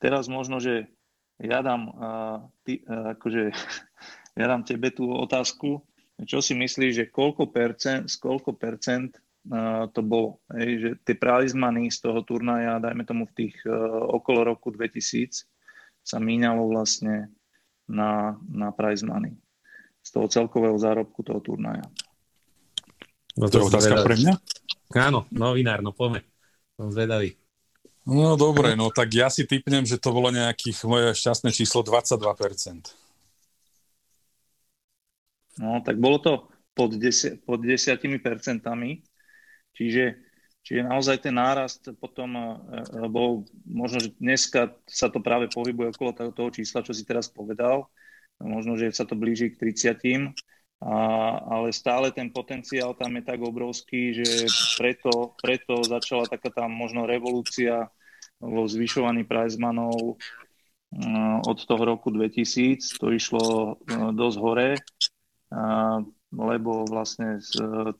[0.00, 0.88] teraz možno, že
[1.40, 3.42] ja dám, uh, ty, uh, akože,
[4.40, 5.82] ja dám tebe tú otázku,
[6.22, 9.18] čo si myslíš, že koľko percent, z koľko percent
[9.50, 10.38] uh, to bolo.
[10.54, 13.74] Hej, že tie prize money z toho turnaja, dajme tomu v tých uh,
[14.14, 15.48] okolo roku 2000,
[16.04, 17.32] sa míňalo vlastne
[17.88, 19.34] na, na prize money
[20.04, 21.88] z toho celkového zárobku toho turnaja.
[23.34, 24.34] No to je otázka pre mňa?
[24.94, 26.22] Áno, novinár, no poďme.
[26.74, 27.38] Som zvedavý.
[28.04, 32.92] No dobre, no tak ja si typnem, že to bolo nejakých moje šťastné číslo 22%.
[35.56, 36.32] No tak bolo to
[36.76, 39.00] pod, desi- pod 10 percentami,
[39.72, 40.20] čiže,
[40.60, 46.10] čiže naozaj ten nárast potom uh, bol, možno, že dneska sa to práve pohybuje okolo
[46.12, 47.88] toho, toho čísla, čo si teraz povedal,
[48.42, 50.34] možno, že sa to blíži k 30
[50.84, 50.96] a,
[51.48, 54.44] ale stále ten potenciál tam je tak obrovský, že
[54.76, 57.88] preto, preto začala taká tá možno revolúcia
[58.36, 63.00] vo zvyšovaní prizemanov uh, od toho roku 2000.
[63.00, 66.04] To išlo uh, dosť hore, uh,
[66.36, 67.40] lebo vlastne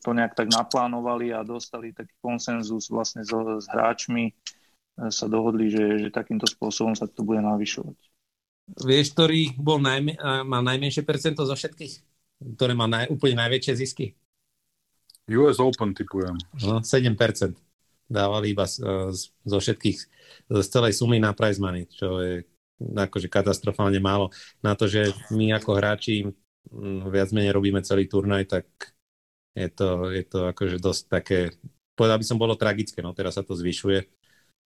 [0.05, 4.29] to nejak tak naplánovali a dostali taký konsenzus vlastne s, s hráčmi,
[4.95, 7.97] sa dohodli, že, že takýmto spôsobom sa to bude navyšovať.
[8.79, 10.15] Vieš, ktorý bol najme,
[10.47, 12.14] má najmenšie percento zo všetkých?
[12.53, 14.13] Ktoré má naj, úplne najväčšie zisky?
[15.25, 16.37] US Open typujem.
[16.61, 17.17] No, 7%
[18.05, 18.85] dávali iba z,
[19.33, 19.99] zo všetkých,
[20.53, 22.45] z celej sumy na prize money, čo je
[22.77, 24.29] akože katastrofálne málo.
[24.61, 26.29] Na to, že my ako hráči
[27.09, 28.65] viac menej robíme celý turnaj, tak
[29.57, 31.39] je to, je to akože dosť také,
[31.97, 34.05] povedal by som, bolo tragické, no teraz sa to zvyšuje,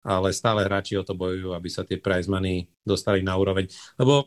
[0.02, 3.68] ale stále hráči o to bojujú, aby sa tie prize money dostali na úroveň.
[4.00, 4.26] Lebo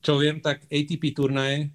[0.00, 1.70] čo viem, tak ATP turnaje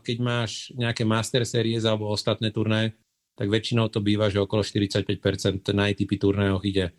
[0.00, 2.96] keď máš nejaké Master Series alebo ostatné turnaje,
[3.34, 5.10] tak väčšinou to býva, že okolo 45%
[5.74, 6.94] na ATP turnajoch ide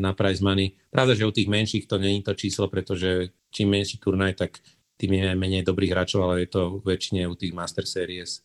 [0.00, 0.74] na prize money.
[0.88, 4.58] Pravda, že u tých menších to není to číslo, pretože čím menší turnaj, tak
[4.96, 8.40] tým je menej dobrých hráčov, ale je to väčšine u tých Master Series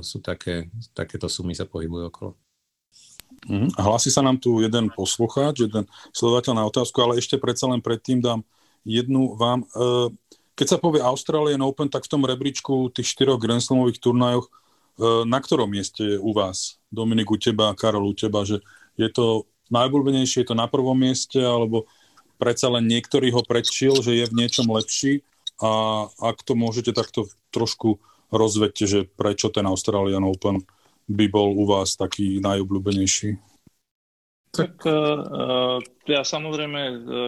[0.00, 2.32] sú také, takéto sumy sa pohybujú okolo.
[3.46, 3.68] Uh-huh.
[3.76, 8.22] Hlási sa nám tu jeden poslucháč, jeden sledovateľ na otázku, ale ešte predsa len predtým
[8.22, 8.40] dám
[8.82, 9.66] jednu vám.
[9.76, 10.10] Uh,
[10.58, 14.52] keď sa povie Australian Open, tak v tom rebríčku tých štyroch Grand Slamových turnajoch, e,
[15.22, 16.82] na ktorom mieste je u vás?
[16.90, 18.58] Dominik u teba, Karol u teba, že
[18.98, 21.86] je to najobľúbenejšie, je to na prvom mieste, alebo
[22.42, 25.22] predsa len niektorý ho predčil, že je v niečom lepší
[25.62, 28.02] a ak to môžete takto trošku
[28.34, 30.66] rozvedte, že prečo ten Australian Open
[31.08, 33.47] by bol u vás taký najobľúbenejší.
[34.48, 35.76] Tak uh,
[36.08, 36.80] ja samozrejme,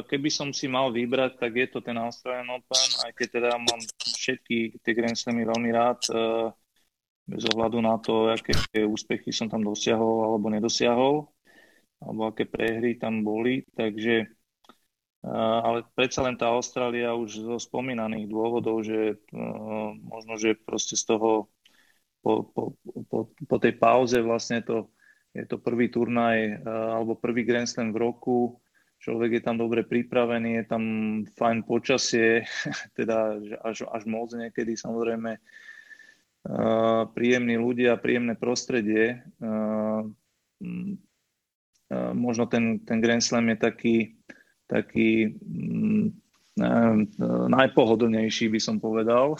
[0.08, 3.80] keby som si mal vybrať, tak je to ten Australian Open, aj keď teda mám
[4.00, 6.48] všetky tie Grand Slamy veľmi rád, uh,
[7.28, 11.28] bez ohľadu na to, aké úspechy som tam dosiahol alebo nedosiahol,
[12.00, 14.26] alebo aké prehry tam boli, takže
[15.22, 20.96] uh, ale predsa len tá Austrália už zo spomínaných dôvodov, že uh, možno, že proste
[20.96, 21.52] z toho
[22.20, 22.76] po, po,
[23.08, 24.92] po, po tej pauze vlastne to
[25.34, 28.58] je to prvý turnaj eh, alebo prvý Grand Slam v roku,
[29.00, 30.84] človek je tam dobre pripravený, je tam
[31.24, 32.44] fajn počasie,
[32.98, 35.40] teda až, až moc niekedy samozrejme.
[36.40, 39.20] Uh, príjemní ľudia, príjemné prostredie.
[39.44, 40.08] Uh,
[42.16, 43.96] možno ten, ten Grand Slam je taký,
[44.64, 46.16] taký mm,
[47.44, 49.36] najpohodlnejší, by som povedal,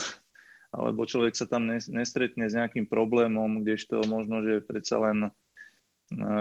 [0.76, 5.32] alebo človek sa tam nestretne s nejakým problémom, kdežto možno, že predsa len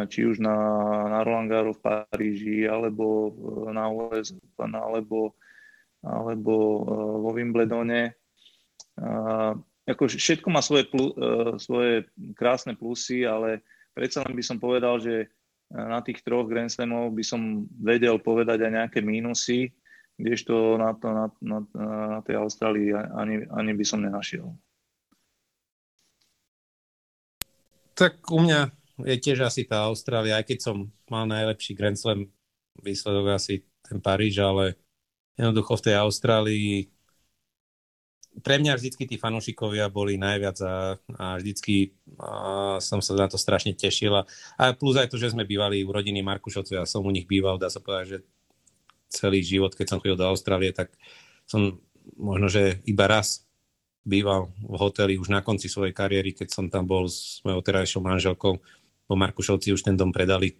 [0.09, 0.57] či už na,
[1.05, 3.33] na Roland Garros v Paríži, alebo
[3.69, 5.37] na US alebo,
[6.01, 6.53] alebo
[7.21, 8.17] vo Wimbledone.
[9.85, 11.13] Ako všetko má svoje, plu,
[11.61, 13.61] svoje krásne plusy, ale
[13.93, 15.29] predsa len by som povedal, že
[15.69, 19.69] na tých troch Grand Slamov by som vedel povedať aj nejaké mínusy,
[20.17, 24.49] kdežto na, to, na, na, na tej Austrálii ani, ani by som nenašiel.
[27.93, 32.27] Tak u mňa je tiež asi tá Austrália, aj keď som mal najlepší Grand Slam
[32.79, 34.79] výsledok asi ten Paríž, ale
[35.35, 36.73] jednoducho v tej Austrálii
[38.39, 43.35] pre mňa vždycky tí fanúšikovia boli najviac a, a vždycky a som sa na to
[43.35, 44.15] strašne tešil.
[44.15, 44.23] A,
[44.55, 47.59] a plus aj to, že sme bývali u rodiny Markušovcov, ja som u nich býval,
[47.59, 48.17] dá sa povedať, že
[49.09, 50.93] celý život, keď som chodil do Austrálie, tak
[51.49, 51.81] som
[52.15, 53.43] možno, že iba raz
[54.05, 58.01] býval v hoteli už na konci svojej kariéry, keď som tam bol s mojou terajšou
[58.01, 58.61] manželkou
[59.09, 60.53] bo Markušovci už ten dom predali,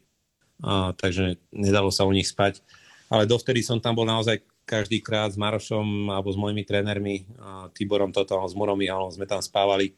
[0.65, 2.65] a, takže nedalo sa u nich spať.
[3.13, 7.69] Ale dovtedy som tam bol naozaj každý krát s Marošom alebo s mojimi trénermi, a,
[7.69, 9.93] Tiborom toto, s Morom Mihalom sme tam spávali.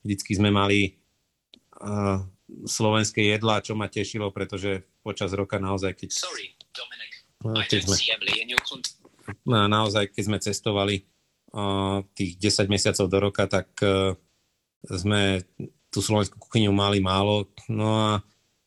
[0.00, 0.96] Vždycky sme mali
[1.76, 2.24] a,
[2.64, 6.08] slovenské jedlá, čo ma tešilo, pretože počas roka naozaj, keď...
[6.16, 7.12] Sorry, Dominic.
[7.68, 7.96] Keď sme,
[9.44, 11.04] na, naozaj, keď sme cestovali
[12.18, 14.18] tých 10 mesiacov do roka, tak uh,
[14.90, 15.46] sme
[15.94, 17.46] tú slovenskú kuchyňu mali málo.
[17.70, 18.10] No a,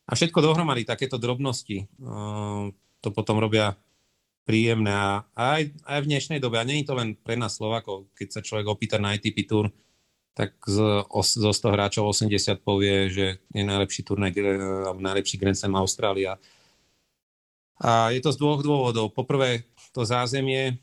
[0.08, 2.72] a všetko dohromady, takéto drobnosti, uh,
[3.04, 3.76] to potom robia
[4.48, 4.88] príjemné.
[4.88, 8.40] A aj, aj v dnešnej dobe, a je to len pre nás Slovakov, keď sa
[8.40, 9.68] človek opýta na ITP Tour,
[10.32, 14.32] tak z, zo 100 hráčov 80 povie, že je najlepší turnaj,
[14.88, 16.40] alebo najlepší Grand Slam Austrália.
[17.82, 19.12] A je to z dvoch dôvodov.
[19.12, 20.78] Poprvé, to zázemie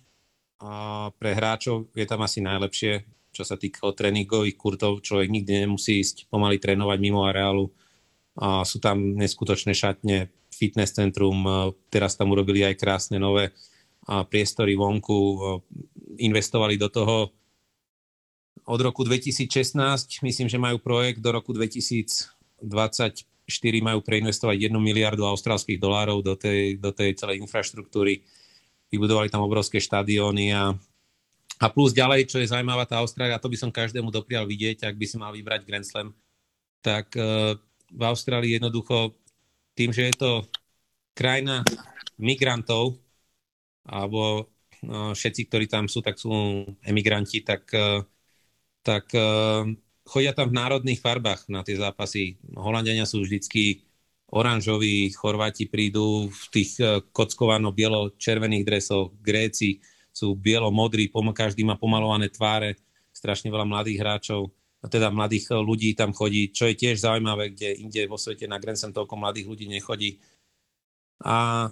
[0.59, 3.03] a pre hráčov je tam asi najlepšie
[3.35, 7.67] čo sa týka tréningových kurtov, človek nikdy nemusí ísť pomaly trénovať mimo areálu.
[8.39, 11.43] A sú tam neskutočné šatne, fitness centrum,
[11.91, 13.51] teraz tam urobili aj krásne nové
[14.07, 15.19] priestory vonku,
[16.23, 17.35] investovali do toho
[18.65, 19.75] od roku 2016,
[20.25, 22.31] myslím, že majú projekt do roku 2024
[23.83, 28.25] majú preinvestovať 1 miliardu austrálskych dolárov do tej, do tej celej infraštruktúry.
[28.89, 30.73] Vybudovali tam obrovské štadióny a
[31.55, 34.95] a plus ďalej, čo je zaujímavá tá Austrália, to by som každému doprial vidieť, ak
[34.99, 36.11] by si mal vybrať Grand Slam,
[36.83, 37.55] tak e,
[37.95, 39.15] v Austrálii jednoducho
[39.71, 40.31] tým, že je to
[41.15, 41.63] krajina
[42.19, 42.99] migrantov,
[43.87, 44.51] alebo
[44.83, 48.03] no, všetci, ktorí tam sú, tak sú emigranti, tak, e,
[48.83, 49.09] tak
[50.05, 52.37] chodia tam v národných farbách na tie zápasy.
[52.53, 53.81] Holandiania sú vždycky
[54.29, 56.77] oranžoví, Chorváti prídu v tých
[57.09, 59.81] kockovano-bielo-červených dresoch, Gréci
[60.15, 62.79] sú bielo-modrí, každý má pomalované tváre,
[63.11, 64.47] strašne veľa mladých hráčov,
[64.87, 68.61] teda mladých eh, ľudí tam chodí, čo je tiež zaujímavé, kde inde vo svete na
[68.61, 70.21] Grand Slam toľko mladých ľudí nechodí.
[71.23, 71.67] A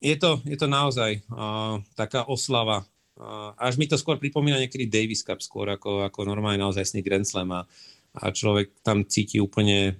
[0.00, 2.84] je to, je to naozaj uh, taká oslava.
[3.16, 7.24] Uh, až mi to skôr pripomína niekedy Davis Cup skôr ako, ako normálne naozaj Grand
[7.24, 7.64] Slam a,
[8.12, 9.96] a človek tam cíti úplne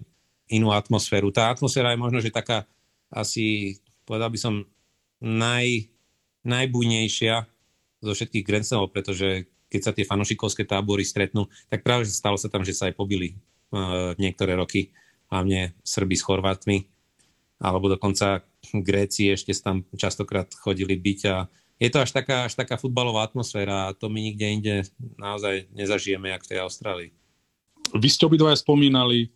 [0.52, 1.32] inú atmosféru.
[1.32, 2.68] Tá atmosféra je možno, že taká
[3.08, 4.54] asi, povedal by som,
[5.24, 5.88] naj,
[6.44, 7.55] najbujnejšia
[8.07, 12.62] zo všetkých Slamov, pretože keď sa tie fanošikovské tábory stretnú, tak práve stalo sa tam,
[12.62, 13.34] že sa aj pobili
[13.74, 14.94] uh, niektoré roky,
[15.26, 16.86] hlavne Srby s Chorvátmi,
[17.59, 22.80] alebo dokonca Gréci ešte tam častokrát chodili byť a je to až taká, až taká
[22.80, 24.74] futbalová atmosféra a to my nikde inde
[25.20, 27.11] naozaj nezažijeme, jak v tej Austrálii.
[27.92, 29.30] Vy ste obidvaja spomínali,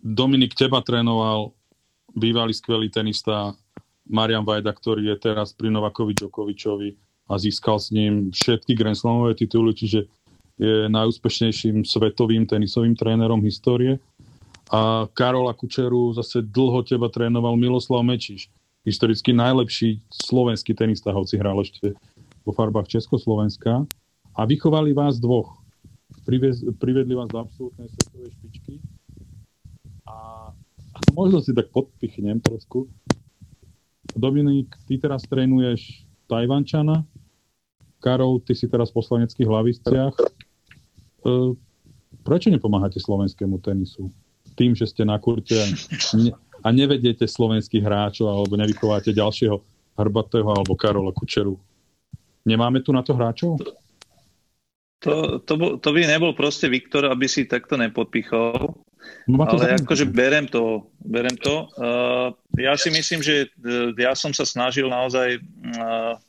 [0.00, 1.52] Dominik teba trénoval
[2.16, 3.52] bývalý skvelý tenista
[4.08, 9.38] Marian Vajda, ktorý je teraz pri Novakovi Djokovičovi a získal s ním všetky Grand Slamové
[9.38, 10.10] tituly, čiže
[10.60, 14.02] je najúspešnejším svetovým tenisovým trénerom histórie.
[14.68, 18.50] A Karola Kučeru zase dlho teba trénoval Miloslav Mečiš,
[18.84, 21.94] historicky najlepší slovenský tenista, hoci hral ešte
[22.44, 23.86] vo farbách Československa.
[24.36, 25.58] A vychovali vás dvoch.
[26.26, 28.74] Privez, privedli vás do absolútnej svetovej špičky.
[30.06, 30.50] A,
[30.94, 32.86] a možno si tak podpichnem trošku.
[34.12, 37.02] Dominik, ty teraz trénuješ Tajvančana,
[38.00, 40.14] Karol, ty si teraz v poslaneckých hlaviciach.
[40.16, 40.24] E,
[42.24, 44.08] prečo nepomáhate slovenskému tenisu?
[44.56, 45.66] Tým, že ste na kurte a,
[46.16, 46.32] ne,
[46.64, 49.60] a nevediete slovenských hráčov alebo nevychováte ďalšieho
[50.00, 51.60] Hrbatého alebo Karola Kučeru.
[52.48, 53.60] Nemáme tu na to hráčov?
[55.00, 58.76] To, to, to by nebol proste Viktor, aby si takto nepodpichol.
[59.24, 61.72] No, Ale akože berem to, berem to.
[61.80, 66.20] Uh, ja si myslím, že uh, ja som sa snažil naozaj uh,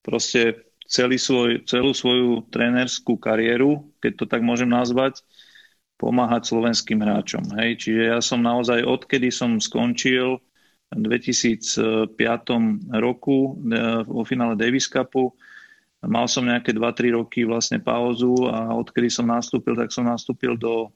[0.00, 5.22] proste celý svoj, celú svoju trénerskú kariéru, keď to tak môžem nazvať,
[5.94, 7.46] pomáhať slovenským hráčom.
[7.62, 7.86] Hej?
[7.86, 10.42] Čiže ja som naozaj, odkedy som skončil
[10.90, 12.10] v 2005
[12.98, 13.54] roku
[14.10, 15.30] vo finále Davis Cupu,
[16.00, 20.88] Mal som nejaké 2-3 roky vlastne pauzu a odkedy som nastúpil, tak som nastúpil do,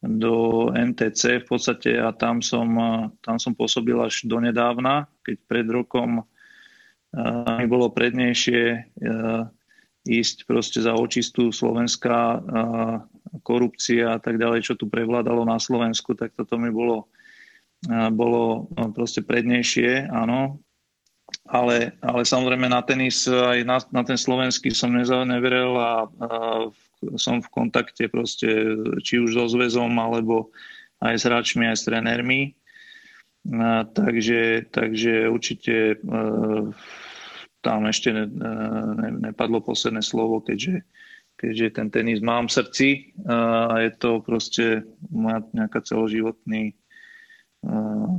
[0.00, 2.64] do NTC v podstate a tam som,
[3.20, 6.24] tam som pôsobil až do nedávna, keď pred rokom
[7.60, 9.46] mi bolo prednejšie uh,
[10.06, 12.96] ísť proste za očistú slovenská uh,
[13.42, 17.10] korupcia a tak ďalej, čo tu prevládalo na Slovensku, tak toto mi bolo,
[18.14, 20.62] bolo proste prednejšie, áno,
[21.46, 26.28] ale, ale samozrejme na tenis aj na, na ten slovenský som neveril a, a
[27.18, 28.48] som v kontakte proste
[29.02, 30.50] či už so zväzom alebo
[31.02, 32.56] aj s hráčmi, aj s trénermi.
[33.46, 36.24] A, takže, takže určite e,
[37.62, 40.82] tam ešte ne, ne, nepadlo posledné slovo, keďže,
[41.38, 42.88] keďže ten tenis mám v srdci
[43.26, 46.74] a, a je to proste moja nejaká celoživotný,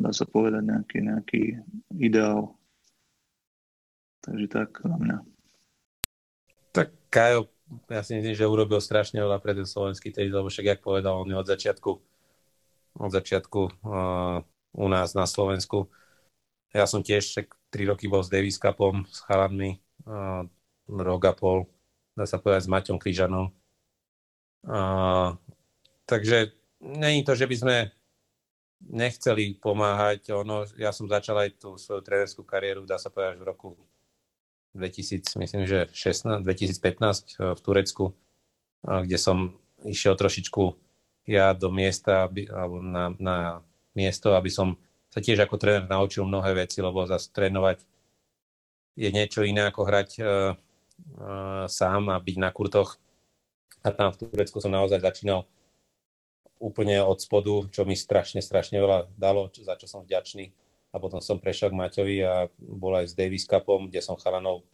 [0.03, 1.43] dá sa povedať, nejaký, nejaký
[1.99, 2.55] ideál.
[4.27, 5.17] Takže tak na mňa.
[6.75, 7.47] Tak Kajo,
[7.87, 11.23] ja si myslím, že urobil strašne veľa pre ten slovenský tenis, lebo však, jak povedal,
[11.23, 11.91] on od začiatku,
[12.99, 13.61] od začiatku
[14.73, 15.87] u nás na Slovensku.
[16.75, 20.43] Ja som tiež však 3 roky bol s Davis Cupom, s chalanmi, uh,
[20.87, 21.67] rok a pol,
[22.15, 23.51] dá sa povedať, s Maťom Kryžanom.
[24.67, 25.35] Uh,
[26.03, 26.51] takže
[26.81, 27.75] není to, že by sme
[28.83, 30.31] nechceli pomáhať.
[30.33, 33.69] Ono, ja som začal aj tú svoju trénerskú kariéru, dá sa povedať, v roku
[34.77, 38.05] 2000, myslím, že 16, 2015 eh, v Turecku,
[38.85, 40.63] eh, kde som išiel trošičku
[41.27, 43.37] ja do miesta, alebo na, na
[43.97, 44.77] miesto, aby som
[45.09, 47.81] sa tiež ako tréner naučil mnohé veci, lebo zase trénovať
[48.93, 50.53] je niečo iné ako hrať uh,
[51.17, 53.01] uh, sám a byť na kurtoch.
[53.81, 55.49] A tam v Turecku som naozaj začínal
[56.57, 60.49] úplne od spodu, čo mi strašne, strašne veľa dalo, čo, za čo som vďačný
[60.93, 64.65] a potom som prešiel k Maťovi a bol aj s Davis Cupom, kde som chalanov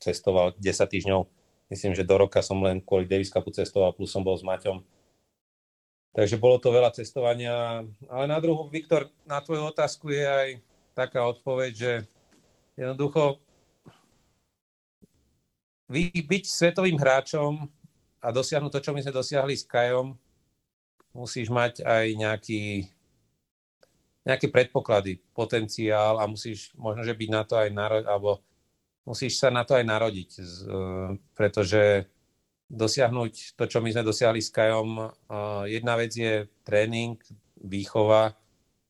[0.00, 1.28] cestoval 10 týždňov.
[1.68, 4.80] Myslím, že do roka som len kvôli Davis Cupu cestoval, plus som bol s Maťom.
[6.16, 7.84] Takže bolo to veľa cestovania.
[8.08, 10.48] Ale na druhú, Viktor, na tvoju otázku je aj
[10.96, 11.92] taká odpoveď, že
[12.72, 13.36] jednoducho
[15.92, 17.68] byť svetovým hráčom
[18.24, 20.16] a dosiahnuť to, čo my sme dosiahli s Kajom,
[21.12, 22.62] musíš mať aj nejaký
[24.26, 28.42] nejaké predpoklady, potenciál a musíš možno, že byť na to aj narod, alebo
[29.06, 30.30] musíš sa na to aj narodiť,
[31.38, 32.10] pretože
[32.66, 35.12] dosiahnuť to, čo my sme dosiahli s Kajom,
[35.70, 37.14] jedna vec je tréning,
[37.62, 38.34] výchova,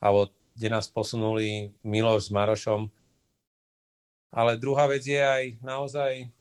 [0.01, 2.89] alebo kde nás posunuli Miloš s Marošom,
[4.33, 6.33] ale druhá vec je aj naozaj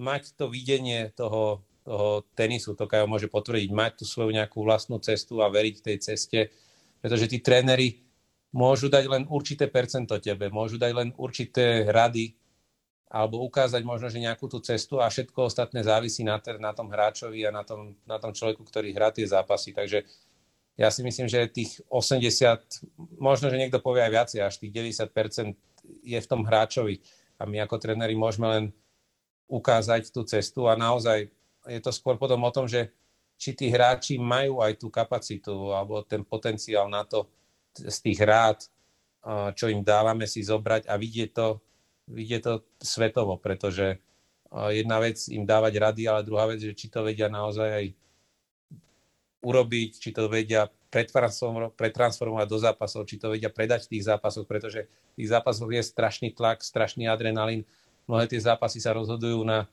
[0.00, 4.96] mať to videnie toho, toho tenisu, to Kajo môže potvrdiť, mať tú svoju nejakú vlastnú
[5.04, 6.40] cestu a veriť tej ceste,
[7.04, 8.00] pretože tí tréneri
[8.56, 12.37] môžu dať len určité percento tebe, môžu dať len určité rady
[13.08, 16.92] alebo ukázať možno, že nejakú tú cestu a všetko ostatné závisí na, ter, na tom
[16.92, 19.72] hráčovi a na tom, na tom človeku, ktorý hrá tie zápasy.
[19.72, 20.04] Takže
[20.76, 24.72] ja si myslím, že tých 80, možno, že niekto povie aj viacej, až tých
[25.08, 25.56] 90%
[26.04, 27.00] je v tom hráčovi.
[27.40, 28.64] A my ako tréneri môžeme len
[29.48, 31.32] ukázať tú cestu a naozaj
[31.64, 32.92] je to skôr potom o tom, že
[33.40, 37.24] či tí hráči majú aj tú kapacitu alebo ten potenciál na to
[37.72, 38.58] z tých rád,
[39.54, 41.62] čo im dávame si zobrať a vidieť to,
[42.08, 44.00] vidieť to svetovo, pretože
[44.72, 47.86] jedna vec im dávať rady, ale druhá vec, že či to vedia naozaj aj
[49.44, 54.88] urobiť, či to vedia pretransformovať do zápasov, či to vedia predať v tých zápasoch, pretože
[54.88, 57.68] v tých zápasoch je strašný tlak, strašný adrenalín.
[58.08, 59.68] Mnohé tie zápasy sa rozhodujú na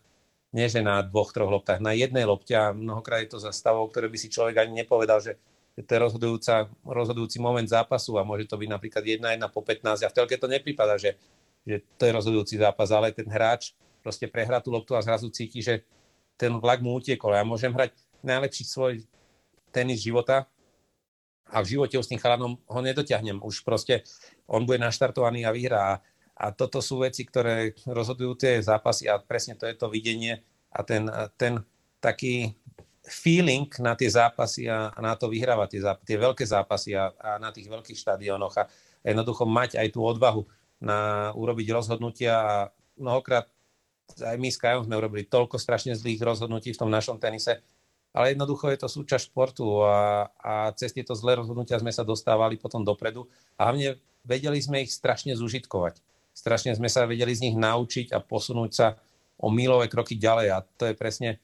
[0.56, 4.08] nie na dvoch, troch loptách, na jednej lopte a mnohokrát je to za stavov, ktoré
[4.08, 5.36] by si človek ani nepovedal, že
[5.76, 10.08] to je rozhodujúca, rozhodujúci moment zápasu a môže to byť napríklad 1-1 po 15 a
[10.08, 11.20] v telke to nepripada, že,
[11.66, 13.74] že to je rozhodujúci zápas, ale ten hráč
[14.06, 15.82] proste prehrá tú loptu a zrazu cíti, že
[16.38, 17.34] ten vlak mu utiekol.
[17.34, 18.94] Ja môžem hrať najlepší svoj
[19.74, 20.46] tenis života
[21.50, 23.42] a v živote s tým chalanom ho nedotiahnem.
[23.42, 24.06] Už proste
[24.46, 26.02] on bude naštartovaný a vyhrá.
[26.36, 30.84] A toto sú veci, ktoré rozhodujú tie zápasy a presne to je to videnie a
[30.84, 31.08] ten,
[31.40, 31.64] ten
[32.04, 32.52] taký
[33.08, 37.40] feeling na tie zápasy a, na to vyhrávať tie, záp- tie veľké zápasy a, a
[37.40, 38.68] na tých veľkých štadionoch a
[39.06, 40.44] jednoducho mať aj tú odvahu
[40.82, 42.54] na urobiť rozhodnutia a
[43.00, 43.48] mnohokrát
[44.22, 47.64] aj my s Kajom sme urobili toľko strašne zlých rozhodnutí v tom našom tenise
[48.16, 52.56] ale jednoducho je to súčasť športu a, a cez tieto zlé rozhodnutia sme sa dostávali
[52.56, 53.28] potom dopredu
[53.60, 56.00] a hlavne vedeli sme ich strašne zužitkovať.
[56.32, 58.88] Strašne sme sa vedeli z nich naučiť a posunúť sa
[59.36, 61.44] o milové kroky ďalej a to je presne,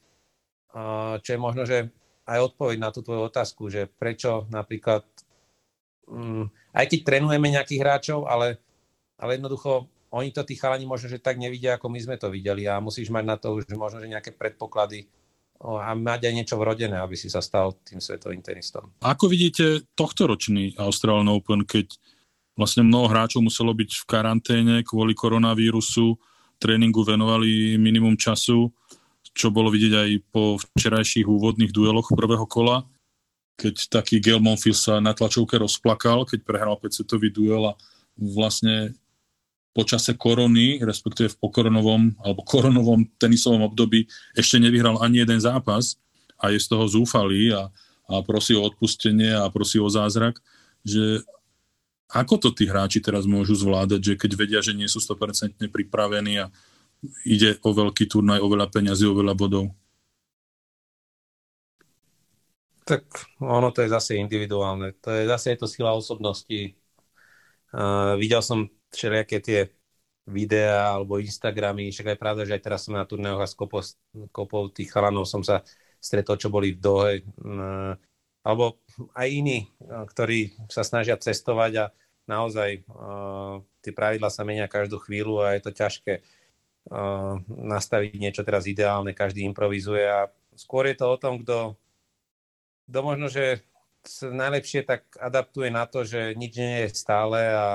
[1.19, 1.91] čo je možno, že
[2.23, 5.03] aj odpoveď na tú tvoju otázku, že prečo napríklad,
[6.07, 8.63] um, aj keď trénujeme nejakých hráčov, ale,
[9.21, 12.67] ale jednoducho oni to tí chalani možno, že tak nevidia, ako my sme to videli
[12.67, 15.07] a musíš mať na to už možno, že nejaké predpoklady
[15.61, 18.89] a mať aj niečo vrodené, aby si sa stal tým svetovým tenistom.
[19.05, 21.93] Ako vidíte tohto ročný Australian Open, keď
[22.57, 26.17] vlastne mnoho hráčov muselo byť v karanténe kvôli koronavírusu,
[26.57, 28.73] tréningu venovali minimum času,
[29.31, 32.83] čo bolo vidieť aj po včerajších úvodných dueloch prvého kola,
[33.55, 37.77] keď taký Gail Monfils sa na tlačovke rozplakal, keď prehral 5 setový duel a
[38.17, 38.97] vlastne
[39.71, 44.03] počase korony, respektíve v pokoronovom alebo koronovom tenisovom období
[44.35, 45.95] ešte nevyhral ani jeden zápas
[46.35, 47.71] a je z toho zúfalý a,
[48.11, 50.43] a prosí o odpustenie a prosí o zázrak,
[50.83, 51.23] že
[52.11, 56.43] ako to tí hráči teraz môžu zvládať, že keď vedia, že nie sú 100% pripravení
[56.43, 56.51] a
[57.23, 59.71] ide o veľký turnaj, o veľa peňazí, o veľa bodov?
[62.83, 63.07] Tak
[63.39, 64.91] ono to je zase individuálne.
[64.99, 66.75] To je zase je to sila osobnosti.
[67.71, 69.59] Uh, videl som všelijaké tie
[70.27, 73.81] videá alebo Instagramy, však aj pravda, že aj teraz som na turnéoch a s kopou,
[74.29, 75.65] kopou tých chalanov som sa
[75.97, 77.13] stretol, čo boli v Dohe,
[78.41, 78.81] alebo
[79.13, 81.85] aj iní, ktorí sa snažia cestovať a
[82.25, 88.41] naozaj uh, tie pravidla sa menia každú chvíľu a je to ťažké uh, nastaviť niečo
[88.41, 91.77] teraz ideálne, každý improvizuje a skôr je to o tom, kto,
[92.89, 93.61] kto možno, že
[94.25, 97.65] najlepšie tak adaptuje na to, že nič nie je stále a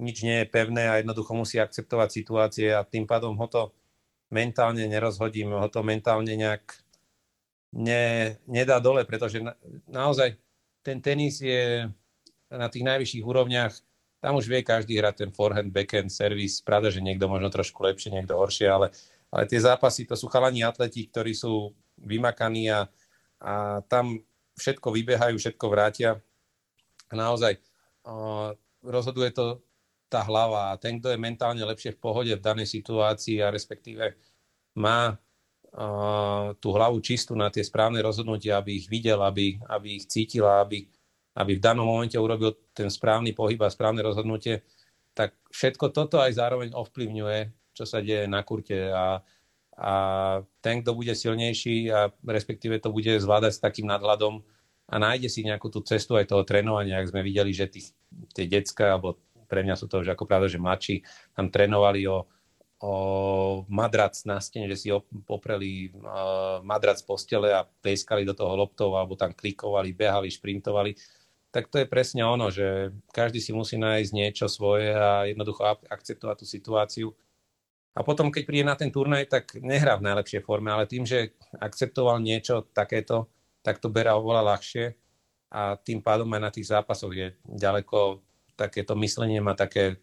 [0.00, 3.70] nič nie je pevné a jednoducho musí akceptovať situácie a tým pádom ho to
[4.32, 6.64] mentálne nerozhodím, ho to mentálne nejak
[7.76, 9.54] ne, nedá dole, pretože na,
[9.86, 10.38] naozaj
[10.80, 11.86] ten tenis je
[12.50, 13.74] na tých najvyšších úrovniach,
[14.20, 18.12] tam už vie každý hrať ten forehand, backhand, servis, pravda, že niekto možno trošku lepšie,
[18.12, 18.92] niekto horšie, ale,
[19.32, 22.90] ale tie zápasy, to sú chalani atleti, ktorí sú vymakaní a,
[23.40, 24.20] a tam
[24.60, 26.20] všetko vybehajú, všetko vrátia.
[27.08, 27.58] A naozaj
[28.04, 28.52] uh,
[28.84, 29.64] rozhoduje to
[30.10, 34.18] tá hlava a ten, kto je mentálne lepšie v pohode v danej situácii a respektíve
[34.74, 40.10] má uh, tú hlavu čistú na tie správne rozhodnutia, aby ich videl, aby, aby ich
[40.10, 40.90] cítil a aby,
[41.38, 44.66] aby v danom momente urobil ten správny pohyb a správne rozhodnutie,
[45.14, 47.38] tak všetko toto aj zároveň ovplyvňuje,
[47.70, 49.22] čo sa deje na kurte a,
[49.78, 49.94] a
[50.58, 54.42] ten, kto bude silnejší a respektíve to bude zvládať s takým nadhľadom
[54.90, 57.94] a nájde si nejakú tú cestu aj toho trénovania, ak sme videli, že tých,
[58.34, 61.02] tie decka alebo pre mňa sú to už ako pravda, že mladší
[61.34, 62.22] tam trénovali o,
[62.86, 62.94] o
[63.66, 64.88] madrac na stene, že si
[65.26, 70.94] popreli uh, madrac z postele a plieskali do toho loptov alebo tam klikovali, behali, šprintovali.
[71.50, 76.36] Tak to je presne ono, že každý si musí nájsť niečo svoje a jednoducho akceptovať
[76.38, 77.08] tú situáciu.
[77.90, 81.34] A potom, keď príde na ten turnaj, tak nehrá v najlepšej forme, ale tým, že
[81.58, 83.26] akceptoval niečo takéto,
[83.66, 84.94] tak to berá oveľa ľahšie
[85.50, 88.22] a tým pádom aj na tých zápasoch je ďaleko
[88.60, 89.96] takéto myslenie má také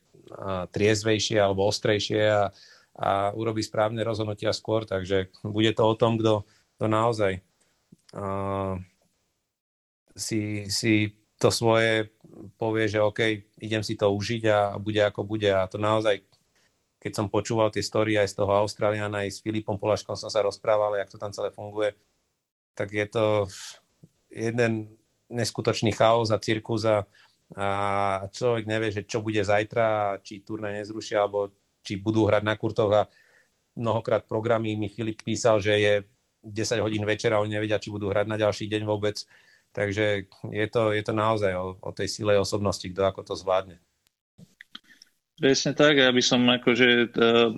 [0.74, 2.50] triezvejšie alebo ostrejšie a,
[2.98, 6.44] a urobí správne rozhodnutia skôr, takže bude to o tom, kto,
[6.76, 7.40] kto naozaj
[8.18, 8.76] uh,
[10.18, 12.12] si, si to svoje
[12.58, 15.48] povie, že OK, idem si to užiť a bude ako bude.
[15.48, 16.26] A to naozaj
[16.98, 20.42] keď som počúval tie story aj z toho Australiana, aj s Filipom Polaškom som sa
[20.42, 21.94] rozprával, jak to tam celé funguje,
[22.74, 23.26] tak je to
[24.34, 24.98] jeden
[25.30, 27.06] neskutočný chaos a cirkus a
[27.56, 32.60] a človek nevie, že čo bude zajtra, či turnaj nezrušia, alebo či budú hrať na
[32.60, 33.08] kurtoch a
[33.80, 35.94] mnohokrát programy mi Filip písal, že je
[36.44, 39.24] 10 hodín večera, oni nevedia, či budú hrať na ďalší deň vôbec.
[39.72, 43.78] Takže je to, je to naozaj o, o tej sile osobnosti, kto ako to zvládne.
[45.38, 47.08] Presne tak, ja by som akože e,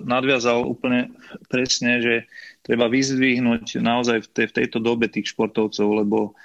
[0.04, 1.16] nadviazal úplne
[1.48, 2.14] presne, že
[2.60, 6.36] treba vyzdvihnúť naozaj v, tej, v tejto dobe tých športovcov, lebo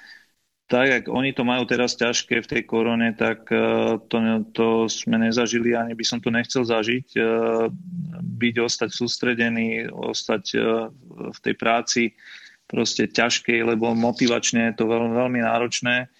[0.66, 4.18] tak, ak oni to majú teraz ťažké v tej korone, tak uh, to,
[4.50, 7.06] to sme nezažili, ani by som to nechcel zažiť.
[7.14, 7.70] Uh,
[8.36, 10.90] byť, ostať sústredený, ostať uh,
[11.30, 12.02] v tej práci
[12.66, 16.10] proste ťažkej, lebo motivačne je to veľmi, veľmi náročné.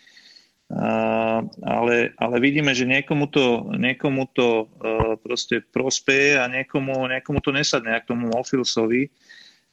[1.63, 4.67] Ale, ale vidíme, že niekomu to, niekomu to
[5.23, 9.11] proste prospeje a niekomu, niekomu to nesadne, ako tomu Mofilsovi.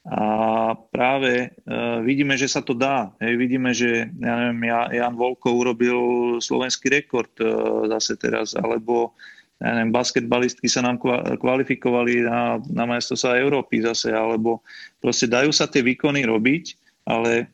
[0.04, 3.08] A práve uh, vidíme, že sa to dá.
[3.24, 5.96] Hej, vidíme, že ja neviem, Jan Volko urobil
[6.44, 9.16] slovenský rekord uh, zase teraz, alebo
[9.64, 11.00] ja neviem, basketbalistky sa nám
[11.40, 14.60] kvalifikovali na, na sa Európy zase, alebo
[15.00, 17.52] proste dajú sa tie výkony robiť ale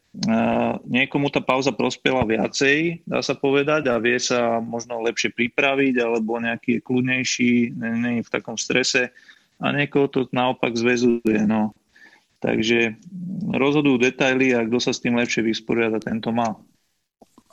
[0.86, 6.38] niekomu tá pauza prospela viacej, dá sa povedať, a vie sa možno lepšie pripraviť, alebo
[6.38, 9.10] nejaký kľudnejší, není v takom strese
[9.58, 11.46] a niekoho to naopak zväzuje.
[11.50, 11.74] No.
[12.40, 12.96] Takže
[13.52, 16.56] rozhodujú detaily a kto sa s tým lepšie vysporiada, tento má.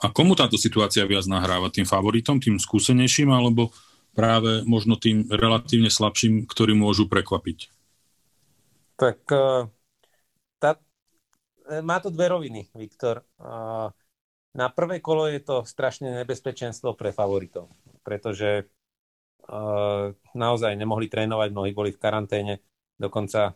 [0.00, 1.68] A komu táto situácia viac nahráva?
[1.68, 3.74] Tým favoritom, tým skúsenejším, alebo
[4.16, 7.68] práve možno tým relatívne slabším, ktorí môžu prekvapiť?
[8.96, 9.68] Tak eh,
[10.56, 10.70] tá,
[11.84, 13.22] má to dve roviny, Viktor.
[14.56, 17.70] Na prvé kolo je to strašné nebezpečenstvo pre favoritov,
[18.00, 18.66] pretože
[20.34, 22.54] naozaj nemohli trénovať, mnohí boli v karanténe.
[22.98, 23.54] Dokonca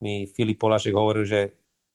[0.00, 1.40] mi Filip Polašek hovoril, že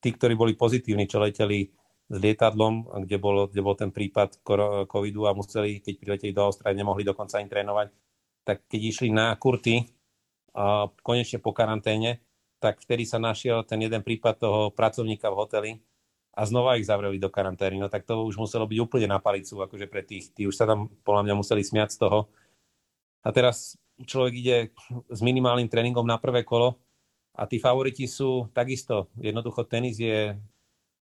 [0.02, 1.69] tí, ktorí boli pozitívni, čo leteli
[2.06, 4.45] s lietadlom, kde bol, kde bol ten prípad
[4.86, 7.88] covidu a museli, keď prileteli do Austrálie, nemohli dokonca im trénovať,
[8.45, 9.90] tak keď išli na kurty,
[10.56, 12.23] a konečne po karanténe,
[12.64, 15.72] tak vtedy sa našiel ten jeden prípad toho pracovníka v hoteli
[16.32, 17.76] a znova ich zavreli do karantény.
[17.76, 20.64] No tak to už muselo byť úplne na palicu, akože pre tých, tí už sa
[20.64, 22.32] tam podľa mňa museli smiať z toho.
[23.26, 23.76] A teraz
[24.07, 24.57] človek ide
[25.11, 26.80] s minimálnym tréningom na prvé kolo
[27.36, 29.12] a tí favoriti sú takisto.
[29.20, 30.40] Jednoducho tenis je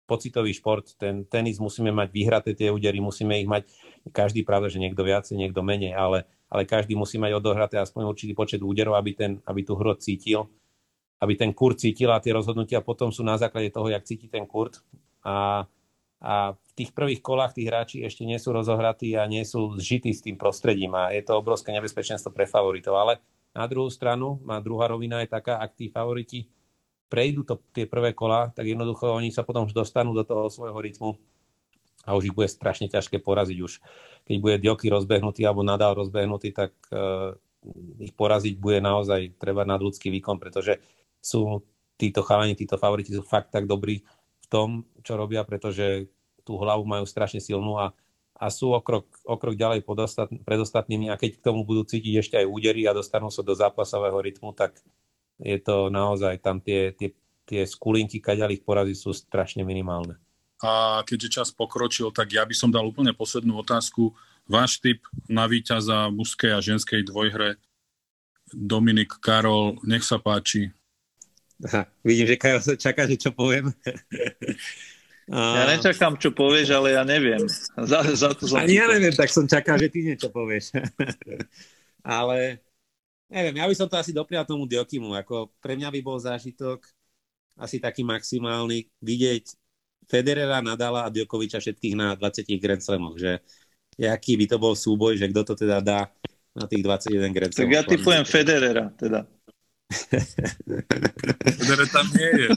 [0.07, 0.95] pocitový šport.
[0.95, 3.67] Ten tenis musíme mať vyhraté tie údery, musíme ich mať
[4.15, 8.33] každý, pravda, že niekto viacej, niekto menej, ale, ale každý musí mať odohraté aspoň určitý
[8.35, 10.47] počet úderov, aby, ten, aby tú hru cítil
[11.23, 14.83] aby ten kurt cítila tie rozhodnutia potom sú na základe toho, jak cíti ten kurt.
[15.23, 15.71] A,
[16.19, 20.11] a v tých prvých kolách tí hráči ešte nie sú rozohratí a nie sú zžití
[20.11, 22.99] s tým prostredím a je to obrovské nebezpečenstvo pre favoritov.
[22.99, 23.23] Ale
[23.53, 26.49] na druhú stranu, má druhá rovina je taká, ak tí favoriti
[27.13, 30.81] prejdú to, tie prvé kola, tak jednoducho oni sa potom už dostanú do toho svojho
[30.81, 31.21] rytmu
[32.09, 33.73] a už ich bude strašne ťažké poraziť už.
[34.25, 37.37] Keď bude Dioky rozbehnutý alebo Nadal rozbehnutý, tak uh,
[38.01, 40.81] ich poraziť bude naozaj treba nadľudský výkon, pretože
[41.21, 41.63] sú
[42.01, 44.03] títo chalani, títo favoriti sú fakt tak dobrí
[44.43, 46.11] v tom, čo robia, pretože
[46.43, 47.95] tú hlavu majú strašne silnú a,
[48.37, 51.63] a sú o krok, o krok ďalej pod ostat, pred ostatnými a keď k tomu
[51.63, 54.77] budú cítiť ešte aj údery a dostanú sa do zápasového rytmu, tak
[55.39, 57.15] je to naozaj tam tie, tie,
[57.47, 60.19] tie skulinky, kaďali ich porazy sú strašne minimálne.
[60.63, 64.15] A keďže čas pokročil, tak ja by som dal úplne poslednú otázku.
[64.47, 67.59] Váš tip na víťaza mužskej a ženskej dvojhre
[68.55, 70.71] Dominik Karol, nech sa páči.
[71.63, 73.71] Aha, vidím, že Kajo sa čaká, že čo poviem.
[75.31, 77.47] Ja nečakám, čo povieš, ale ja neviem.
[77.79, 80.75] Za, za to som Ani ja neviem, tak som čakal, že ty niečo povieš.
[82.19, 82.59] ale
[83.31, 85.15] neviem, ja by som to asi doprial tomu Diokimu.
[85.23, 86.83] Ako pre mňa by bol zážitok
[87.55, 89.45] asi taký maximálny vidieť
[90.11, 93.39] Federera, Nadala a Djokoviča všetkých na 20 Grand Slamoch, že
[94.03, 96.11] aký by to bol súboj, že kto to teda dá
[96.53, 97.71] na tých 21 Grand Slamov.
[97.71, 99.25] Tak ja typujem Federera teda.
[101.59, 102.49] Federer tam nie je.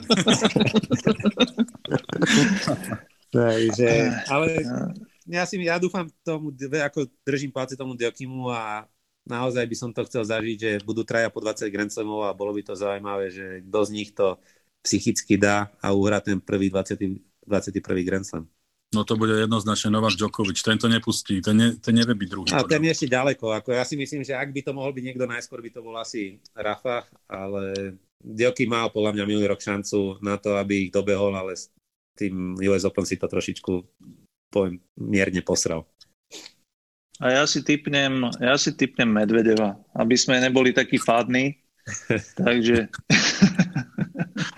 [3.36, 3.88] Takže,
[4.30, 4.46] ale
[5.28, 8.86] ja si ja dúfam tomu, ako držím palce tomu Diokimu a
[9.26, 12.54] naozaj by som to chcel zažiť, že budú traja po 20 Grand Slamov a bolo
[12.54, 14.38] by to zaujímavé, že kto z nich to
[14.86, 18.06] psychicky dá a uhrá ten prvý 20, 21.
[18.06, 18.46] Grand Slam.
[18.94, 20.62] No to bude jednoznačne Novák Djokovic.
[20.62, 22.48] Ten to nepustí, ten, ne, ten nevie byť druhý.
[22.54, 23.50] A ten je ešte ďaleko.
[23.50, 25.98] Ako ja si myslím, že ak by to mohol byť niekto najskôr, by to bol
[25.98, 31.34] asi Rafa, ale Djoki mal podľa mňa minulý rok šancu na to, aby ich dobehol,
[31.34, 31.68] ale s
[32.14, 33.72] tým US Open si to trošičku
[34.50, 35.84] poviem, mierne posral.
[37.20, 41.56] A ja si typnem, ja si typnem Medvedeva, aby sme neboli takí fádni.
[42.40, 42.88] Takže...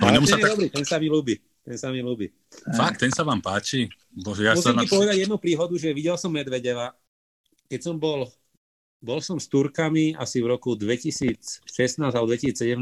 [0.02, 0.50] Ale ten, tak...
[0.55, 1.38] dobrý, ten sa mi ľúbi.
[1.62, 2.32] Ten sa mi ľúbi.
[2.74, 3.86] Fakt, ten sa vám páči?
[4.19, 4.95] Bože, ja Musím ti na...
[4.99, 6.90] povedať jednu príhodu, že videl som Medvedeva.
[7.70, 8.27] Keď som bol,
[8.99, 11.62] bol som s Turkami asi v roku 2016
[12.03, 12.74] alebo 2017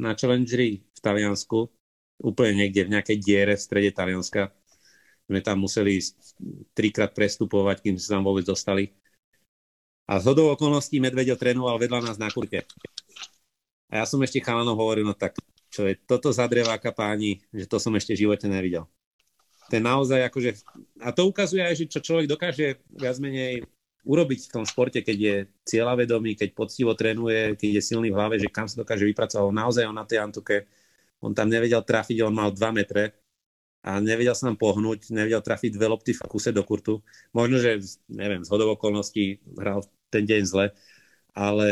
[0.00, 1.68] na Challengeri v Taliansku,
[2.24, 4.48] úplne niekde v nejakej diere v strede Talianska.
[5.28, 6.00] Sme tam museli
[6.72, 8.96] trikrát prestupovať, kým sa tam vôbec dostali.
[10.08, 12.64] A z hodou okolností Medvedev trénoval vedľa nás na kurte.
[13.92, 15.36] A ja som ešte chalanom hovoril, no tak
[15.68, 18.88] čo je toto za dreváka páni, že to som ešte v živote nevidel.
[19.68, 20.50] Je naozaj akože,
[21.04, 23.68] a to ukazuje aj, že čo človek dokáže viac menej
[24.08, 25.36] urobiť v tom športe, keď je
[25.68, 29.52] cieľavedomý, keď poctivo trénuje, keď je silný v hlave, že kam sa dokáže vypracovať.
[29.52, 30.64] Naozaj on na tej Antuke,
[31.20, 33.12] on tam nevedel trafiť, on mal 2 metre
[33.84, 37.04] a nevedel sa nám pohnúť, nevedel trafiť dve lopty v kuse do kurtu.
[37.36, 37.76] Možno, že,
[38.08, 40.72] neviem, z hodov okolností hral ten deň zle,
[41.36, 41.68] ale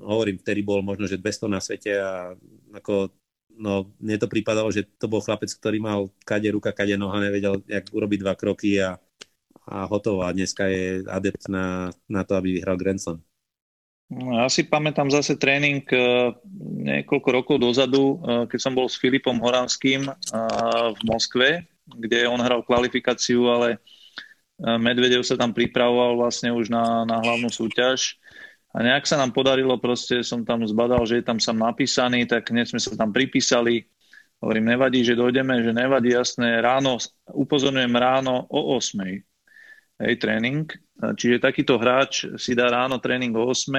[0.00, 2.32] hovorím, vtedy bol možno, že 200 na svete a
[2.72, 3.12] ako
[3.58, 7.62] no mne to pripadalo, že to bol chlapec, ktorý mal kade ruka, kade noha, nevedel,
[7.66, 8.98] jak urobiť dva kroky a,
[9.66, 10.26] a hotovo.
[10.26, 13.22] A dneska je adept na, na to, aby vyhral Grand Slam.
[14.12, 16.36] No, ja si pamätám zase tréning uh,
[16.84, 22.40] niekoľko rokov dozadu, uh, keď som bol s Filipom Horanským uh, v Moskve kde on
[22.40, 23.76] hral kvalifikáciu, ale
[24.54, 28.16] Medvedev sa tam pripravoval vlastne už na, na hlavnú súťaž
[28.74, 32.50] a nejak sa nám podarilo, proste som tam zbadal, že je tam sám napísaný, tak
[32.50, 33.86] hneď sme sa tam pripísali.
[34.42, 36.98] Hovorím, nevadí, že dojdeme, že nevadí, jasné, ráno,
[37.30, 38.98] upozorňujem ráno o 8.
[40.02, 40.66] Hej, tréning.
[40.98, 43.70] Čiže takýto hráč si dá ráno tréning o 8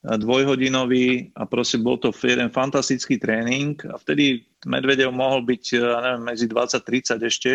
[0.00, 6.24] dvojhodinový a proste bol to jeden fantastický tréning a vtedy Medvedev mohol byť, ja neviem,
[6.24, 7.52] medzi 20-30 ešte.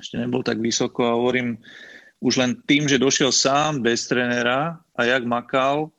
[0.00, 1.60] Ešte nebol tak vysoko a hovorím,
[2.24, 5.90] už len tým, že došiel sám bez trénera a jak makal,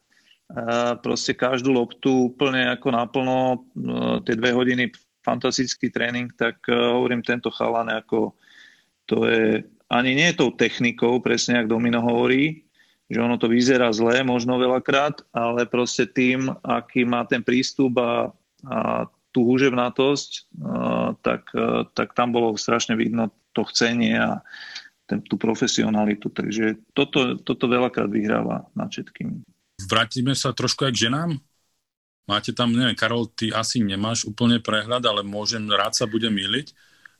[1.01, 4.93] proste každú loptu úplne ako naplno, no, tie dve hodiny
[5.25, 8.37] fantastický tréning, tak e, hovorím, tento chalan ako
[9.09, 12.61] to je, ani nie je tou technikou, presne ako Domino hovorí,
[13.09, 18.29] že ono to vyzerá zle možno veľakrát, ale proste tým, aký má ten prístup a,
[18.69, 20.41] a tú húževnatosť, e,
[21.25, 24.45] tak, e, tak tam bolo strašne vidno to chcenie a
[25.05, 26.33] ten, tú profesionalitu.
[26.33, 29.45] Takže toto, toto veľakrát vyhráva nad všetkým.
[29.85, 31.37] Vrátime sa trošku aj k ženám.
[32.25, 36.73] Máte tam, neviem, Karol, ty asi nemáš úplne prehľad, ale môžem, rád sa budem miliť.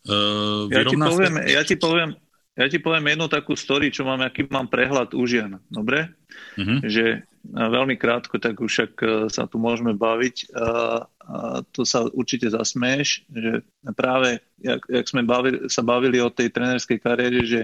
[0.06, 2.18] Uh, ja, ti poviem, ja, ti poviem,
[2.56, 5.60] ja ti poviem jednu takú story, čo mám, aký mám prehľad u žien.
[5.68, 6.08] Dobre?
[6.56, 6.80] Uh-huh.
[6.84, 10.56] Že veľmi krátko, tak už však e, sa tu môžeme baviť.
[10.56, 10.68] A,
[11.04, 11.36] a
[11.76, 13.62] to sa určite zasmeješ, že
[13.94, 17.62] práve, jak, jak sme bavili, sa bavili o tej trenerskej kariére, že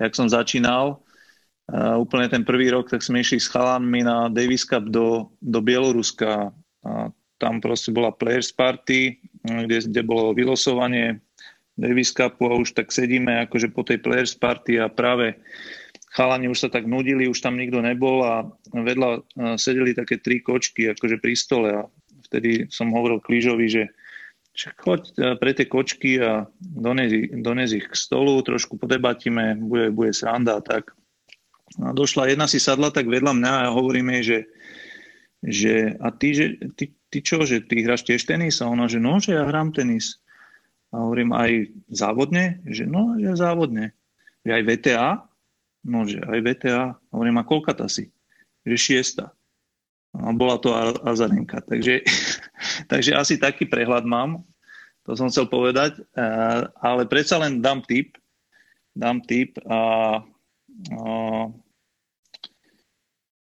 [0.00, 0.98] jak som začínal,
[1.72, 5.62] a úplne ten prvý rok, tak sme išli s chalanmi na Davis Cup do, do
[5.62, 6.50] Bieloruska.
[6.82, 11.22] A tam proste bola players party, kde, kde bolo vylosovanie
[11.82, 15.34] Davis Cupu a už tak sedíme akože po tej players party a práve
[16.14, 19.26] chalani už sa tak nudili, už tam nikto nebol a vedľa
[19.58, 21.80] sedeli také tri kočky akože pri stole a
[22.30, 23.82] vtedy som hovoril Klížovi, že
[24.84, 27.10] choď pre tie kočky a dones,
[27.42, 30.92] dones ich k stolu, trošku podebatíme, bude, bude sranda a tak.
[31.80, 34.44] A došla jedna si sadla tak vedľa mňa a hovoríme že,
[35.40, 36.46] že a ty, že,
[36.76, 38.60] ty, ty čo, že ty hráš tiež tenis?
[38.60, 40.21] A ona, že no, že ja hrám tenis.
[40.92, 42.60] A hovorím aj závodne?
[42.68, 43.96] Že no, že závodne.
[44.44, 45.08] Že aj VTA?
[45.88, 46.82] No, že aj VTA.
[47.08, 48.12] Hovorím, a koľka si?
[48.68, 49.24] Že šiesta.
[50.12, 50.76] A bola to
[51.08, 51.64] Azarenka.
[51.64, 52.04] Takže,
[52.92, 54.44] takže asi taký prehľad mám.
[55.08, 55.96] To som chcel povedať.
[56.84, 58.20] Ale predsa len dám tip.
[58.92, 60.20] Dám tip a,
[60.92, 61.00] a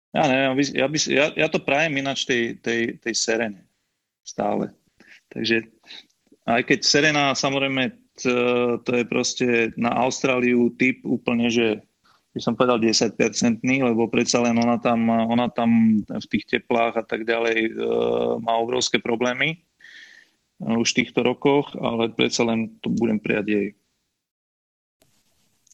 [0.10, 3.62] ja neviem, ja, by, ja, ja to prajem ináč tej, tej, tej Serene
[4.26, 4.74] stále.
[5.30, 5.70] Takže
[6.50, 7.94] aj keď Serena samozrejme
[8.84, 9.48] to, je proste
[9.80, 11.80] na Austráliu typ úplne, že
[12.36, 17.04] by som povedal 10-percentný, lebo predsa len ona tam, ona tam v tých teplách a
[17.06, 17.72] tak ďalej e,
[18.44, 19.64] má obrovské problémy
[20.60, 23.68] už v týchto rokoch, ale predsa len to budem prijať jej.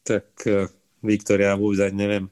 [0.06, 0.70] Tak e,
[1.02, 2.26] Viktoria, vôbec ani neviem,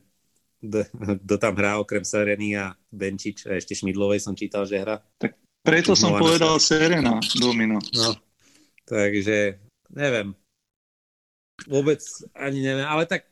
[1.26, 5.04] kto tam hrá okrem Sereny a Benčič a ešte Šmidlovej som čítal, že hra.
[5.20, 7.84] Tak preto som povedal Serena, Domino.
[7.92, 8.16] No,
[8.88, 9.60] takže
[9.92, 10.36] neviem.
[11.70, 12.02] Vôbec
[12.34, 13.30] ani neviem, ale tak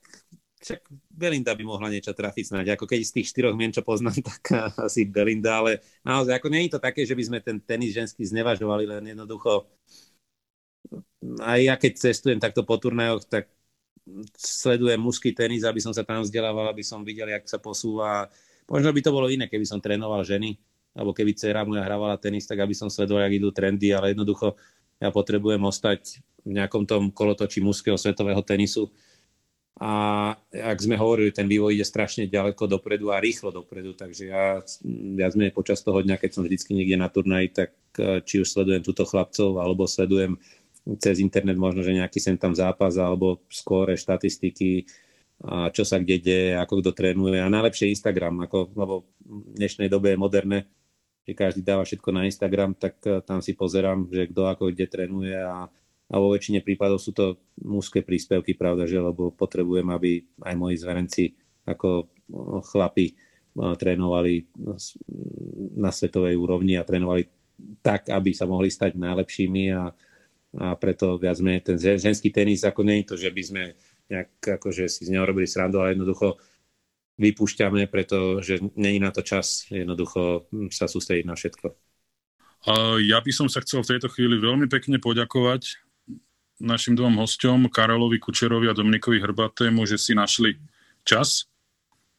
[0.62, 4.22] však Belinda by mohla niečo trafiť snáď, ako keď z tých štyroch mien, čo poznám,
[4.30, 7.98] tak asi Belinda, ale naozaj, ako nie je to také, že by sme ten tenis
[7.98, 9.66] ženský znevažovali, len jednoducho
[11.42, 13.50] aj ja keď cestujem takto po turnajoch, tak
[14.38, 18.28] sledujem mužský tenis, aby som sa tam vzdelával, aby som videl, jak sa posúva.
[18.66, 20.58] Možno by to bolo iné, keby som trénoval ženy,
[20.98, 24.58] alebo keby dcera moja hrávala tenis, tak aby som sledoval, jak idú trendy, ale jednoducho
[25.02, 28.94] ja potrebujem ostať v nejakom tom kolotočí mužského svetového tenisu,
[29.82, 29.92] a
[30.54, 34.62] ak sme hovorili, ten vývoj ide strašne ďaleko dopredu a rýchlo dopredu, takže ja
[35.18, 38.54] viac menej počas toho dňa, keď som vždycky niekde na turnaji, tak e, či už
[38.54, 40.38] sledujem túto chlapcov, alebo sledujem
[41.02, 44.86] cez internet možno, že nejaký sem tam zápas, alebo skóre, štatistiky,
[45.50, 47.42] a čo sa kde deje, ako kto trénuje.
[47.42, 50.70] A najlepšie Instagram, ako, lebo v dnešnej dobe je moderné,
[51.28, 54.86] že každý dáva všetko na Instagram, tak e, tam si pozerám, že kto ako kde
[54.90, 55.70] trénuje a
[56.12, 59.00] a vo väčšine prípadov sú to mužské príspevky, pravda, že?
[59.00, 61.32] Lebo potrebujem, aby aj moji zverenci
[61.64, 62.12] ako
[62.68, 63.16] chlapi
[63.56, 64.44] trénovali
[65.80, 67.28] na svetovej úrovni a trénovali
[67.80, 69.92] tak, aby sa mohli stať najlepšími a,
[70.60, 73.64] a preto viac menej ten ženský tenis, ako nie je to, že by sme
[74.12, 76.36] nejak akože si z neho robili srandu, ale jednoducho
[77.22, 81.70] vypúšťame, pretože není na to čas jednoducho sa sústrediť na všetko.
[83.06, 85.78] Ja by som sa chcel v tejto chvíli veľmi pekne poďakovať
[86.62, 90.58] našim dvom hosťom, Karolovi Kučerovi a Dominikovi Hrbatému, že si našli
[91.02, 91.50] čas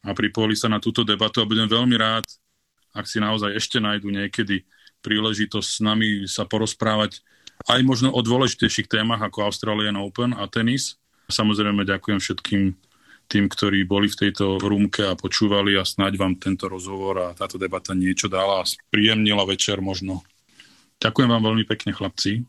[0.02, 2.26] a pripojili sa na túto debatu a budem veľmi rád,
[2.90, 4.66] ak si naozaj ešte nájdu niekedy
[5.02, 7.22] príležitosť s nami sa porozprávať
[7.70, 10.98] aj možno o dôležitejších témach ako Australian Open a tenis.
[11.30, 12.74] Samozrejme ďakujem všetkým
[13.32, 17.56] tým, ktorí boli v tejto rúmke a počúvali a snáď vám tento rozhovor a táto
[17.56, 20.20] debata niečo dala a spríjemnila večer možno.
[21.00, 22.44] Ďakujem vám veľmi pekne, chlapci.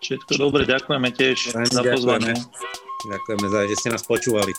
[0.00, 2.32] Všetko dobre, ďakujeme tiež za pozvanie.
[3.12, 4.56] Ďakujeme za, že ste nás počúvali.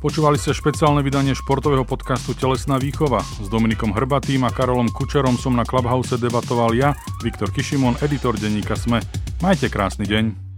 [0.00, 3.20] Počúvali ste špeciálne vydanie športového podcastu Telesná výchova.
[3.20, 8.80] S Dominikom Hrbatým a Karolom Kučerom som na Clubhouse debatoval ja, Viktor Kišimon, editor denníka
[8.80, 9.04] SME.
[9.44, 10.49] Majte krásny deň.